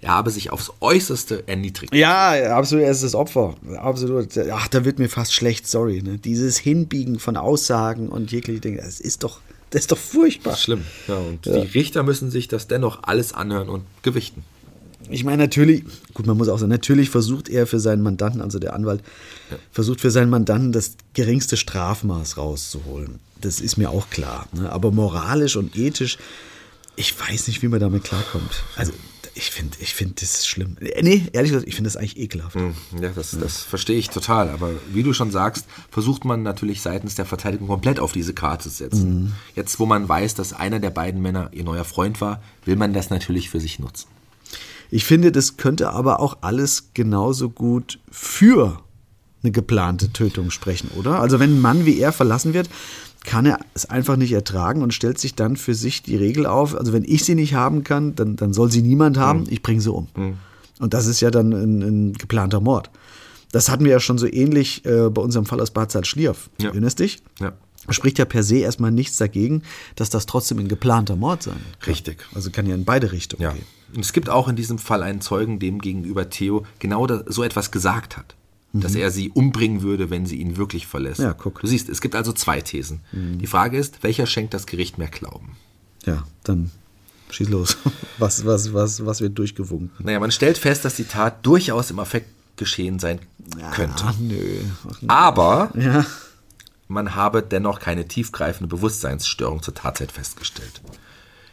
[0.00, 1.94] Er habe sich aufs Äußerste erniedrigt.
[1.94, 3.54] Ja, absolut, er ist das Opfer.
[3.76, 4.36] Absolut.
[4.52, 6.02] Ach, da wird mir fast schlecht, sorry.
[6.02, 6.18] Ne?
[6.18, 9.40] Dieses Hinbiegen von Aussagen und jegliche Dinge, das ist doch,
[9.70, 10.56] das ist doch furchtbar.
[10.56, 10.84] Schlimm.
[11.08, 14.44] Ja, und die Richter müssen sich das dennoch alles anhören und gewichten.
[15.08, 15.84] Ich meine, natürlich,
[16.14, 19.02] gut, man muss auch sagen, natürlich versucht er für seinen Mandanten, also der Anwalt,
[19.70, 23.20] versucht für seinen Mandanten das geringste Strafmaß rauszuholen.
[23.40, 24.48] Das ist mir auch klar.
[24.52, 24.70] Ne?
[24.72, 26.18] Aber moralisch und ethisch,
[26.96, 28.64] ich weiß nicht, wie man damit klarkommt.
[28.74, 28.92] Also,
[29.36, 30.76] ich finde, ich finde, das schlimm.
[30.80, 32.56] Nee, ehrlich gesagt, ich finde das eigentlich ekelhaft.
[32.56, 34.48] Ja, das, das verstehe ich total.
[34.48, 38.64] Aber wie du schon sagst, versucht man natürlich seitens der Verteidigung komplett auf diese Karte
[38.64, 39.34] zu setzen.
[39.54, 42.94] Jetzt, wo man weiß, dass einer der beiden Männer ihr neuer Freund war, will man
[42.94, 44.08] das natürlich für sich nutzen.
[44.90, 48.80] Ich finde, das könnte aber auch alles genauso gut für
[49.42, 51.20] eine geplante Tötung sprechen, oder?
[51.20, 52.70] Also wenn ein Mann wie er verlassen wird,
[53.26, 56.74] kann er es einfach nicht ertragen und stellt sich dann für sich die Regel auf,
[56.74, 59.80] also wenn ich sie nicht haben kann, dann, dann soll sie niemand haben, ich bringe
[59.82, 60.06] sie um.
[60.78, 62.90] Und das ist ja dann ein, ein geplanter Mord.
[63.52, 66.50] Das hatten wir ja schon so ähnlich äh, bei unserem Fall aus Bad Salzschlierf.
[66.60, 66.70] Ja.
[66.70, 67.22] Erinnerst dich?
[67.40, 67.52] Ja.
[67.88, 69.62] Spricht ja per se erstmal nichts dagegen,
[69.94, 71.90] dass das trotzdem ein geplanter Mord sein kann.
[71.92, 72.18] Richtig.
[72.34, 73.52] Also kann ja in beide Richtungen Ja.
[73.52, 73.64] gehen.
[73.94, 77.42] Und es gibt auch in diesem Fall einen Zeugen, dem gegenüber Theo genau da, so
[77.44, 78.34] etwas gesagt hat.
[78.80, 81.20] Dass er sie umbringen würde, wenn sie ihn wirklich verlässt.
[81.20, 81.60] Ja, guck.
[81.60, 83.00] Du siehst, es gibt also zwei Thesen.
[83.12, 85.56] Die Frage ist, welcher schenkt das Gericht mehr Glauben?
[86.04, 86.70] Ja, dann
[87.30, 87.76] schieß los.
[88.18, 89.90] Was, was, was, was wird durchgewunken?
[90.04, 93.18] Naja, man stellt fest, dass die Tat durchaus im Affekt geschehen sein
[93.74, 94.04] könnte.
[94.06, 94.60] Ach nö.
[94.90, 95.08] Ach, nö.
[95.08, 96.06] Aber Ja.
[96.88, 100.80] man habe dennoch keine tiefgreifende Bewusstseinsstörung zur Tatzeit festgestellt.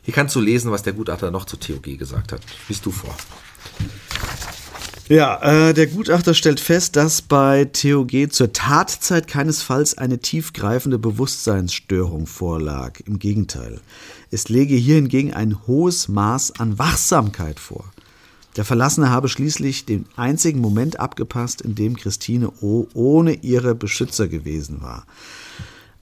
[0.04, 2.42] Hier kannst du lesen, was der Gutachter noch zu TOG gesagt hat.
[2.70, 3.16] Liest du vor.
[5.14, 12.26] Ja, äh, der Gutachter stellt fest, dass bei TOG zur Tatzeit keinesfalls eine tiefgreifende Bewusstseinsstörung
[12.26, 13.00] vorlag.
[13.06, 13.80] Im Gegenteil.
[14.32, 17.86] Es lege hier hingegen ein hohes Maß an Wachsamkeit vor.
[18.56, 22.88] Der Verlassene habe schließlich den einzigen Moment abgepasst, in dem Christine O.
[22.96, 25.06] ohne ihre Beschützer gewesen war.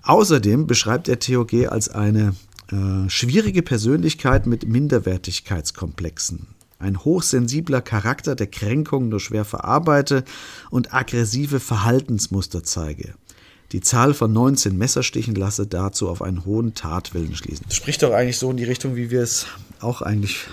[0.04, 2.34] Außerdem beschreibt er TOG als eine
[2.72, 6.48] äh, schwierige Persönlichkeit mit Minderwertigkeitskomplexen.
[6.82, 10.24] Ein hochsensibler Charakter, der Kränkungen nur schwer verarbeite
[10.70, 13.14] und aggressive Verhaltensmuster zeige.
[13.72, 17.66] Die Zahl von 19 Messerstichen lasse dazu auf einen hohen Tatwillen schließen.
[17.68, 19.46] Das spricht doch eigentlich so in die Richtung, wie wir es
[19.80, 20.48] auch eigentlich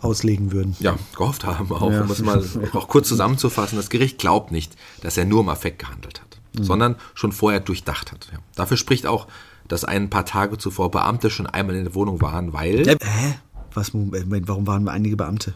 [0.00, 0.76] auslegen würden.
[0.80, 2.02] Ja, gehofft haben auch, Ja.
[2.02, 3.76] um es mal auch kurz zusammenzufassen.
[3.78, 6.64] Das Gericht glaubt nicht, dass er nur im Affekt gehandelt hat, Mhm.
[6.64, 8.28] sondern schon vorher durchdacht hat.
[8.32, 8.38] Ja.
[8.54, 9.28] Dafür spricht auch,
[9.66, 12.96] dass ein paar Tage zuvor Beamte schon einmal in der Wohnung waren, weil?
[13.74, 15.54] Was, Moment, warum waren einige Beamte?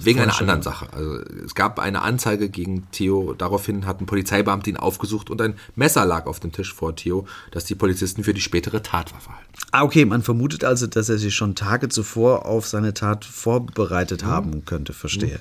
[0.00, 0.92] Wegen einer anderen Sache.
[0.92, 3.34] Also es gab eine Anzeige gegen Theo.
[3.36, 7.64] Daraufhin hatten Polizeibeamte ihn aufgesucht und ein Messer lag auf dem Tisch vor Theo, das
[7.64, 9.52] die Polizisten für die spätere Tatwaffe halten.
[9.70, 14.22] Ah, okay, man vermutet also, dass er sich schon Tage zuvor auf seine Tat vorbereitet
[14.22, 14.26] Mhm.
[14.26, 15.40] haben könnte, verstehe.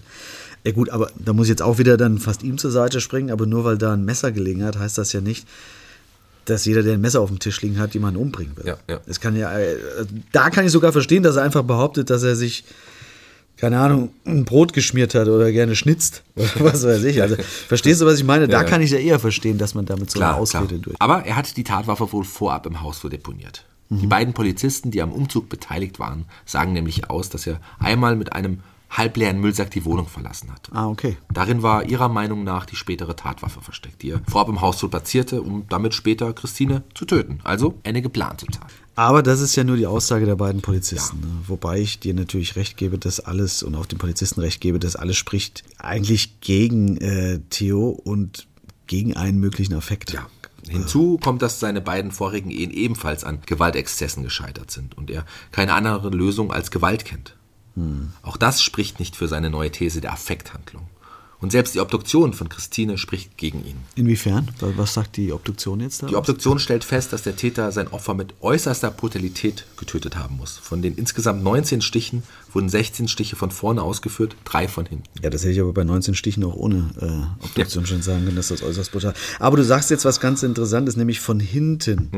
[0.66, 3.32] Ja gut, aber da muss ich jetzt auch wieder dann fast ihm zur Seite springen,
[3.32, 5.46] aber nur weil da ein Messer gelegen hat, heißt das ja nicht,
[6.46, 8.66] dass jeder, der ein Messer auf dem Tisch liegen hat, jemanden umbringen will.
[8.68, 9.00] Ja, ja.
[9.06, 9.76] Es kann ja, äh,
[10.32, 12.64] da kann ich sogar verstehen, dass er einfach behauptet, dass er sich,
[13.58, 16.24] keine Ahnung, ein Brot geschmiert hat oder gerne schnitzt.
[16.36, 17.22] Was weiß ich.
[17.22, 17.36] Also,
[17.68, 18.48] verstehst du, was ich meine?
[18.48, 20.96] Da Ja, kann ich ja eher verstehen, dass man damit so eine Ausrede durch.
[21.00, 23.66] Aber er hat die Tatwaffe wohl vorab im Haus deponiert.
[23.90, 28.34] Die beiden Polizisten, die am Umzug beteiligt waren, sagen nämlich aus, dass er einmal mit
[28.34, 30.70] einem halbleeren Müllsack die Wohnung verlassen hat.
[30.72, 31.18] Ah, okay.
[31.34, 34.88] Darin war ihrer Meinung nach die spätere Tatwaffe versteckt, die er vorab im Haus so
[34.88, 37.40] platzierte, um damit später Christine zu töten.
[37.44, 38.72] Also eine geplante Tat.
[38.96, 41.20] Aber das ist ja nur die Aussage der beiden Polizisten.
[41.20, 41.28] Ne?
[41.48, 44.96] Wobei ich dir natürlich recht gebe, dass alles und auch den Polizisten recht gebe, dass
[44.96, 48.48] alles spricht eigentlich gegen äh, Theo und
[48.86, 50.14] gegen einen möglichen Affekt.
[50.14, 50.28] Ja.
[50.70, 55.74] Hinzu kommt, dass seine beiden vorigen Ehen ebenfalls an Gewaltexzessen gescheitert sind und er keine
[55.74, 57.36] andere Lösung als Gewalt kennt.
[58.22, 60.88] Auch das spricht nicht für seine neue These der Affekthandlung.
[61.44, 63.76] Und selbst die Obduktion von Christine spricht gegen ihn.
[63.96, 64.48] Inwiefern?
[64.62, 66.08] Was sagt die Obduktion jetzt da?
[66.08, 70.58] Die Obduktion stellt fest, dass der Täter sein Opfer mit äußerster Brutalität getötet haben muss.
[70.58, 72.24] Von den insgesamt 19 Stichen
[72.54, 75.04] wurden 16 Stiche von vorne ausgeführt, drei von hinten.
[75.22, 78.38] Ja, das hätte ich aber bei 19 Stichen auch ohne äh, Obduktion schon sagen können,
[78.38, 82.10] dass das äußerst brutal Aber du sagst jetzt was ganz Interessantes, nämlich von hinten.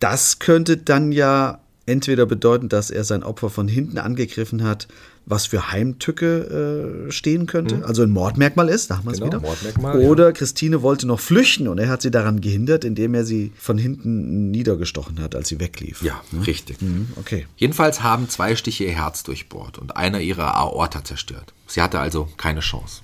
[0.00, 4.88] Das könnte dann ja entweder bedeuten, dass er sein Opfer von hinten angegriffen hat,
[5.26, 9.28] was für Heimtücke äh, stehen könnte, also ein Mordmerkmal ist, da haben wir es Genau,
[9.32, 9.40] wieder.
[9.40, 13.52] Mordmerkmal, Oder Christine wollte noch flüchten und er hat sie daran gehindert, indem er sie
[13.56, 16.02] von hinten niedergestochen hat, als sie weglief.
[16.02, 16.80] Ja, richtig.
[16.82, 17.46] Mhm, Okay.
[17.56, 21.52] Jedenfalls haben zwei Stiche ihr Herz durchbohrt und einer ihre Aorta zerstört.
[21.66, 23.00] Sie hatte also keine Chance.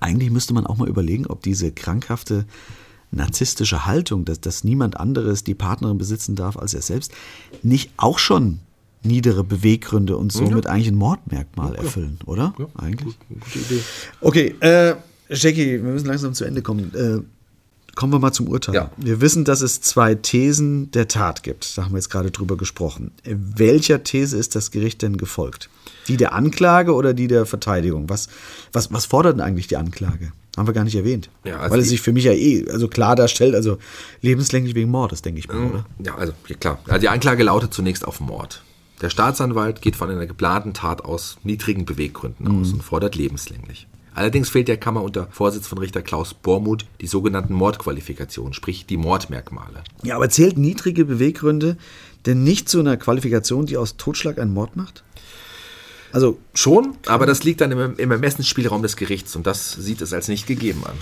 [0.00, 2.44] Eigentlich müsste man auch mal überlegen, ob diese krankhafte
[3.10, 7.12] narzisstische Haltung, dass, dass niemand anderes die Partnerin besitzen darf als er selbst,
[7.62, 8.60] nicht auch schon
[9.02, 12.54] niedere Beweggründe und somit eigentlich ein Mordmerkmal erfüllen, oder?
[12.76, 13.16] eigentlich.
[13.28, 13.80] Gute Idee.
[14.20, 14.94] Okay, äh,
[15.30, 16.92] Jackie, wir müssen langsam zu Ende kommen.
[16.94, 17.20] Äh,
[17.94, 18.74] kommen wir mal zum Urteil.
[18.74, 18.90] Ja.
[18.96, 21.76] Wir wissen, dass es zwei Thesen der Tat gibt.
[21.76, 23.10] Da haben wir jetzt gerade drüber gesprochen.
[23.24, 25.68] Welcher These ist das Gericht denn gefolgt?
[26.06, 28.08] Die der Anklage oder die der Verteidigung?
[28.08, 28.28] Was,
[28.72, 30.32] was, was fordert denn eigentlich die Anklage?
[30.56, 31.30] Haben wir gar nicht erwähnt.
[31.44, 33.78] Ja, also Weil es sich für mich ja eh also klar darstellt, also
[34.22, 35.86] lebenslänglich wegen Mordes, denke ich mal, oder?
[36.04, 36.80] Ja, also klar.
[36.88, 38.62] Also die Anklage lautet zunächst auf Mord.
[39.00, 43.86] Der Staatsanwalt geht von einer geplanten Tat aus niedrigen Beweggründen aus und fordert lebenslänglich.
[44.14, 48.96] Allerdings fehlt der Kammer unter Vorsitz von Richter Klaus Bormuth die sogenannten Mordqualifikationen, sprich die
[48.96, 49.84] Mordmerkmale.
[50.02, 51.76] Ja, aber zählt niedrige Beweggründe
[52.26, 55.04] denn nicht zu einer Qualifikation, die aus Totschlag einen Mord macht?
[56.12, 60.12] Also Schon, aber das liegt dann im, im Ermessensspielraum des Gerichts und das sieht es
[60.12, 60.96] als nicht gegeben an.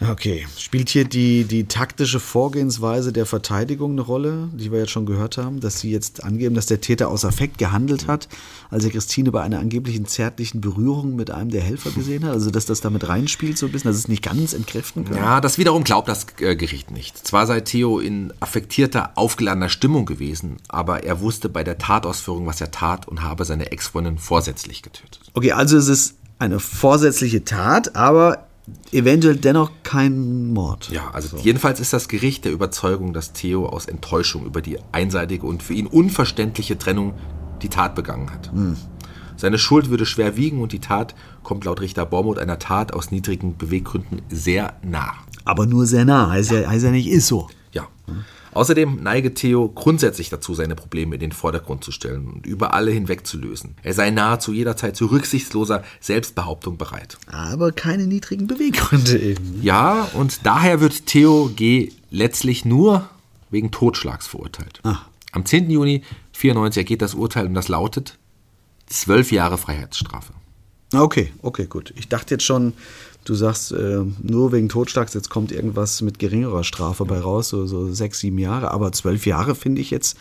[0.00, 0.46] Okay.
[0.58, 5.38] Spielt hier die, die taktische Vorgehensweise der Verteidigung eine Rolle, die wir jetzt schon gehört
[5.38, 8.28] haben, dass sie jetzt angeben, dass der Täter aus Affekt gehandelt hat,
[8.70, 12.32] als er Christine bei einer angeblichen zärtlichen Berührung mit einem der Helfer gesehen hat?
[12.32, 15.16] Also, dass das damit reinspielt so ein bisschen, dass es nicht ganz entkräften kann?
[15.16, 17.26] Ja, das wiederum glaubt das äh, Gericht nicht.
[17.26, 22.60] Zwar sei Theo in affektierter, aufgeladener Stimmung gewesen, aber er wusste bei der Tatausführung, was
[22.60, 25.20] er tat und habe seine Ex-Freundin vorsätzlich getötet.
[25.32, 28.45] Okay, also es ist eine vorsätzliche Tat, aber
[28.92, 30.90] eventuell dennoch kein Mord.
[30.90, 35.46] Ja, also jedenfalls ist das Gericht der Überzeugung, dass Theo aus Enttäuschung über die einseitige
[35.46, 37.14] und für ihn unverständliche Trennung
[37.62, 38.50] die Tat begangen hat.
[39.36, 43.10] Seine Schuld würde schwer wiegen und die Tat kommt laut Richter Bormuth einer Tat aus
[43.10, 45.12] niedrigen Beweggründen sehr nah.
[45.44, 47.48] Aber nur sehr nah, heißt ja, heißt ja nicht, ist so.
[47.72, 47.86] Ja.
[48.56, 52.90] Außerdem neige Theo grundsätzlich dazu, seine Probleme in den Vordergrund zu stellen und über alle
[52.90, 53.74] hinweg zu lösen.
[53.82, 57.18] Er sei nahezu jederzeit zu rücksichtsloser Selbstbehauptung bereit.
[57.26, 59.60] Aber keine niedrigen Beweggründe eben.
[59.62, 61.92] Ja, und daher wird Theo G.
[62.10, 63.06] letztlich nur
[63.50, 64.80] wegen Totschlags verurteilt.
[64.84, 65.00] Ah.
[65.32, 65.68] Am 10.
[65.68, 66.02] Juni
[66.32, 68.18] 94 ergeht das Urteil und das lautet
[68.86, 70.32] zwölf Jahre Freiheitsstrafe.
[70.94, 71.92] Okay, okay, gut.
[71.96, 72.72] Ich dachte jetzt schon,
[73.26, 77.66] du sagst äh, nur wegen Totschlags, jetzt kommt irgendwas mit geringerer Strafe bei raus, so,
[77.66, 78.70] so sechs, sieben Jahre.
[78.70, 80.16] Aber zwölf Jahre finde ich jetzt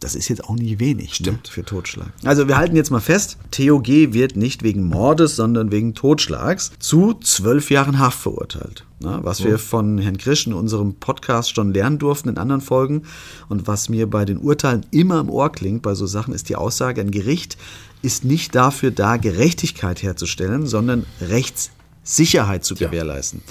[0.00, 1.46] Das ist jetzt auch nicht wenig Stimmt.
[1.46, 2.08] Ne, für Totschlag.
[2.24, 4.12] Also wir halten jetzt mal fest, Theo G.
[4.12, 8.84] wird nicht wegen Mordes, sondern wegen Totschlags zu zwölf Jahren Haft verurteilt.
[9.00, 13.02] Na, was wir von Herrn Krisch in unserem Podcast schon lernen durften in anderen Folgen
[13.48, 16.56] und was mir bei den Urteilen immer im Ohr klingt bei so Sachen, ist die
[16.56, 17.56] Aussage, ein Gericht
[18.02, 21.06] ist nicht dafür da, Gerechtigkeit herzustellen, sondern
[22.08, 23.42] Rechtssicherheit zu gewährleisten.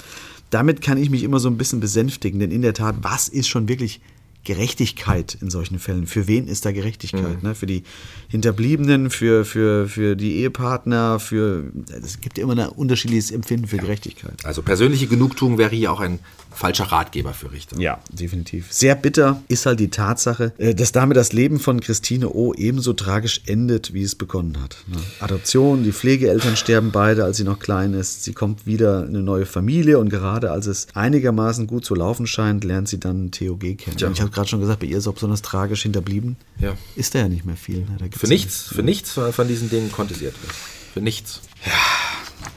[0.50, 3.48] Damit kann ich mich immer so ein bisschen besänftigen, denn in der Tat, was ist
[3.48, 4.00] schon wirklich
[4.44, 6.06] Gerechtigkeit in solchen Fällen?
[6.06, 7.42] Für wen ist da Gerechtigkeit?
[7.42, 7.54] Ne?
[7.54, 7.82] Für die
[8.28, 11.70] Hinterbliebenen, für, für, für die Ehepartner, für
[12.02, 14.44] es gibt ja immer ein unterschiedliches Empfinden für Gerechtigkeit.
[14.44, 16.18] Also persönliche Genugtuung wäre hier auch ein
[16.58, 17.78] falscher Ratgeber für Richter.
[17.78, 18.66] Ja, definitiv.
[18.70, 22.52] Sehr bitter ist halt die Tatsache, äh, dass damit das Leben von Christine O.
[22.54, 24.76] ebenso tragisch endet, wie es begonnen hat.
[24.86, 24.96] ne?
[25.20, 28.24] Adoption, die Pflegeeltern sterben beide, als sie noch klein ist.
[28.24, 32.26] Sie kommt wieder in eine neue Familie und gerade als es einigermaßen gut zu laufen
[32.26, 33.96] scheint, lernt sie dann TOG kennen.
[33.98, 34.10] Ja.
[34.10, 36.36] Ich habe gerade schon gesagt, bei ihr ist auch besonders tragisch hinterblieben.
[36.58, 36.76] Ja.
[36.96, 37.78] Ist da ja nicht mehr viel.
[37.78, 38.10] Ne?
[38.10, 40.50] Für ja nichts, für nichts von von diesen Dingen konnte sie etwas.
[40.92, 41.42] Für nichts.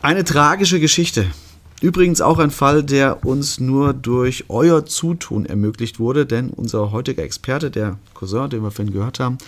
[0.02, 1.28] Eine tragische Geschichte.
[1.82, 7.24] Übrigens auch ein Fall, der uns nur durch euer Zutun ermöglicht wurde, denn unser heutiger
[7.24, 9.40] Experte, der Cousin, den wir vorhin gehört haben,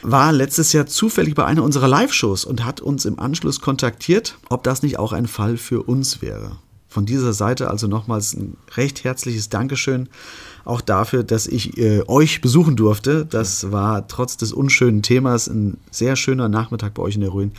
[0.00, 4.64] war letztes Jahr zufällig bei einer unserer Live-Shows und hat uns im Anschluss kontaktiert, ob
[4.64, 6.52] das nicht auch ein Fall für uns wäre.
[6.88, 10.08] Von dieser Seite also nochmals ein recht herzliches Dankeschön
[10.68, 13.24] auch dafür, dass ich äh, euch besuchen durfte.
[13.24, 17.52] Das war trotz des unschönen Themas ein sehr schöner Nachmittag bei euch in der Ruin.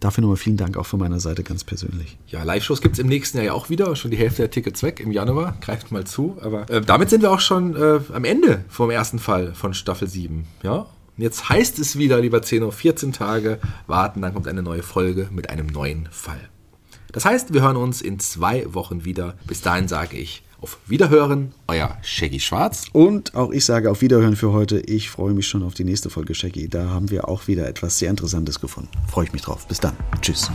[0.00, 2.16] Dafür nochmal vielen Dank auch von meiner Seite ganz persönlich.
[2.26, 3.94] Ja, Live-Shows gibt es im nächsten Jahr ja auch wieder.
[3.96, 5.58] Schon die Hälfte der Tickets weg im Januar.
[5.60, 6.38] Greift mal zu.
[6.40, 10.08] Aber äh, damit sind wir auch schon äh, am Ende vom ersten Fall von Staffel
[10.08, 10.46] 7.
[10.62, 10.86] Ja?
[11.16, 15.28] Und jetzt heißt es wieder, lieber Zeno, 14 Tage warten, dann kommt eine neue Folge
[15.30, 16.48] mit einem neuen Fall.
[17.14, 19.36] Das heißt, wir hören uns in zwei Wochen wieder.
[19.46, 22.86] Bis dahin sage ich auf Wiederhören, euer Shaggy Schwarz.
[22.92, 24.80] Und auch ich sage auf Wiederhören für heute.
[24.80, 26.68] Ich freue mich schon auf die nächste Folge Shaggy.
[26.68, 28.90] Da haben wir auch wieder etwas sehr Interessantes gefunden.
[29.08, 29.68] Freue ich mich drauf.
[29.68, 29.96] Bis dann.
[30.20, 30.50] Tschüss.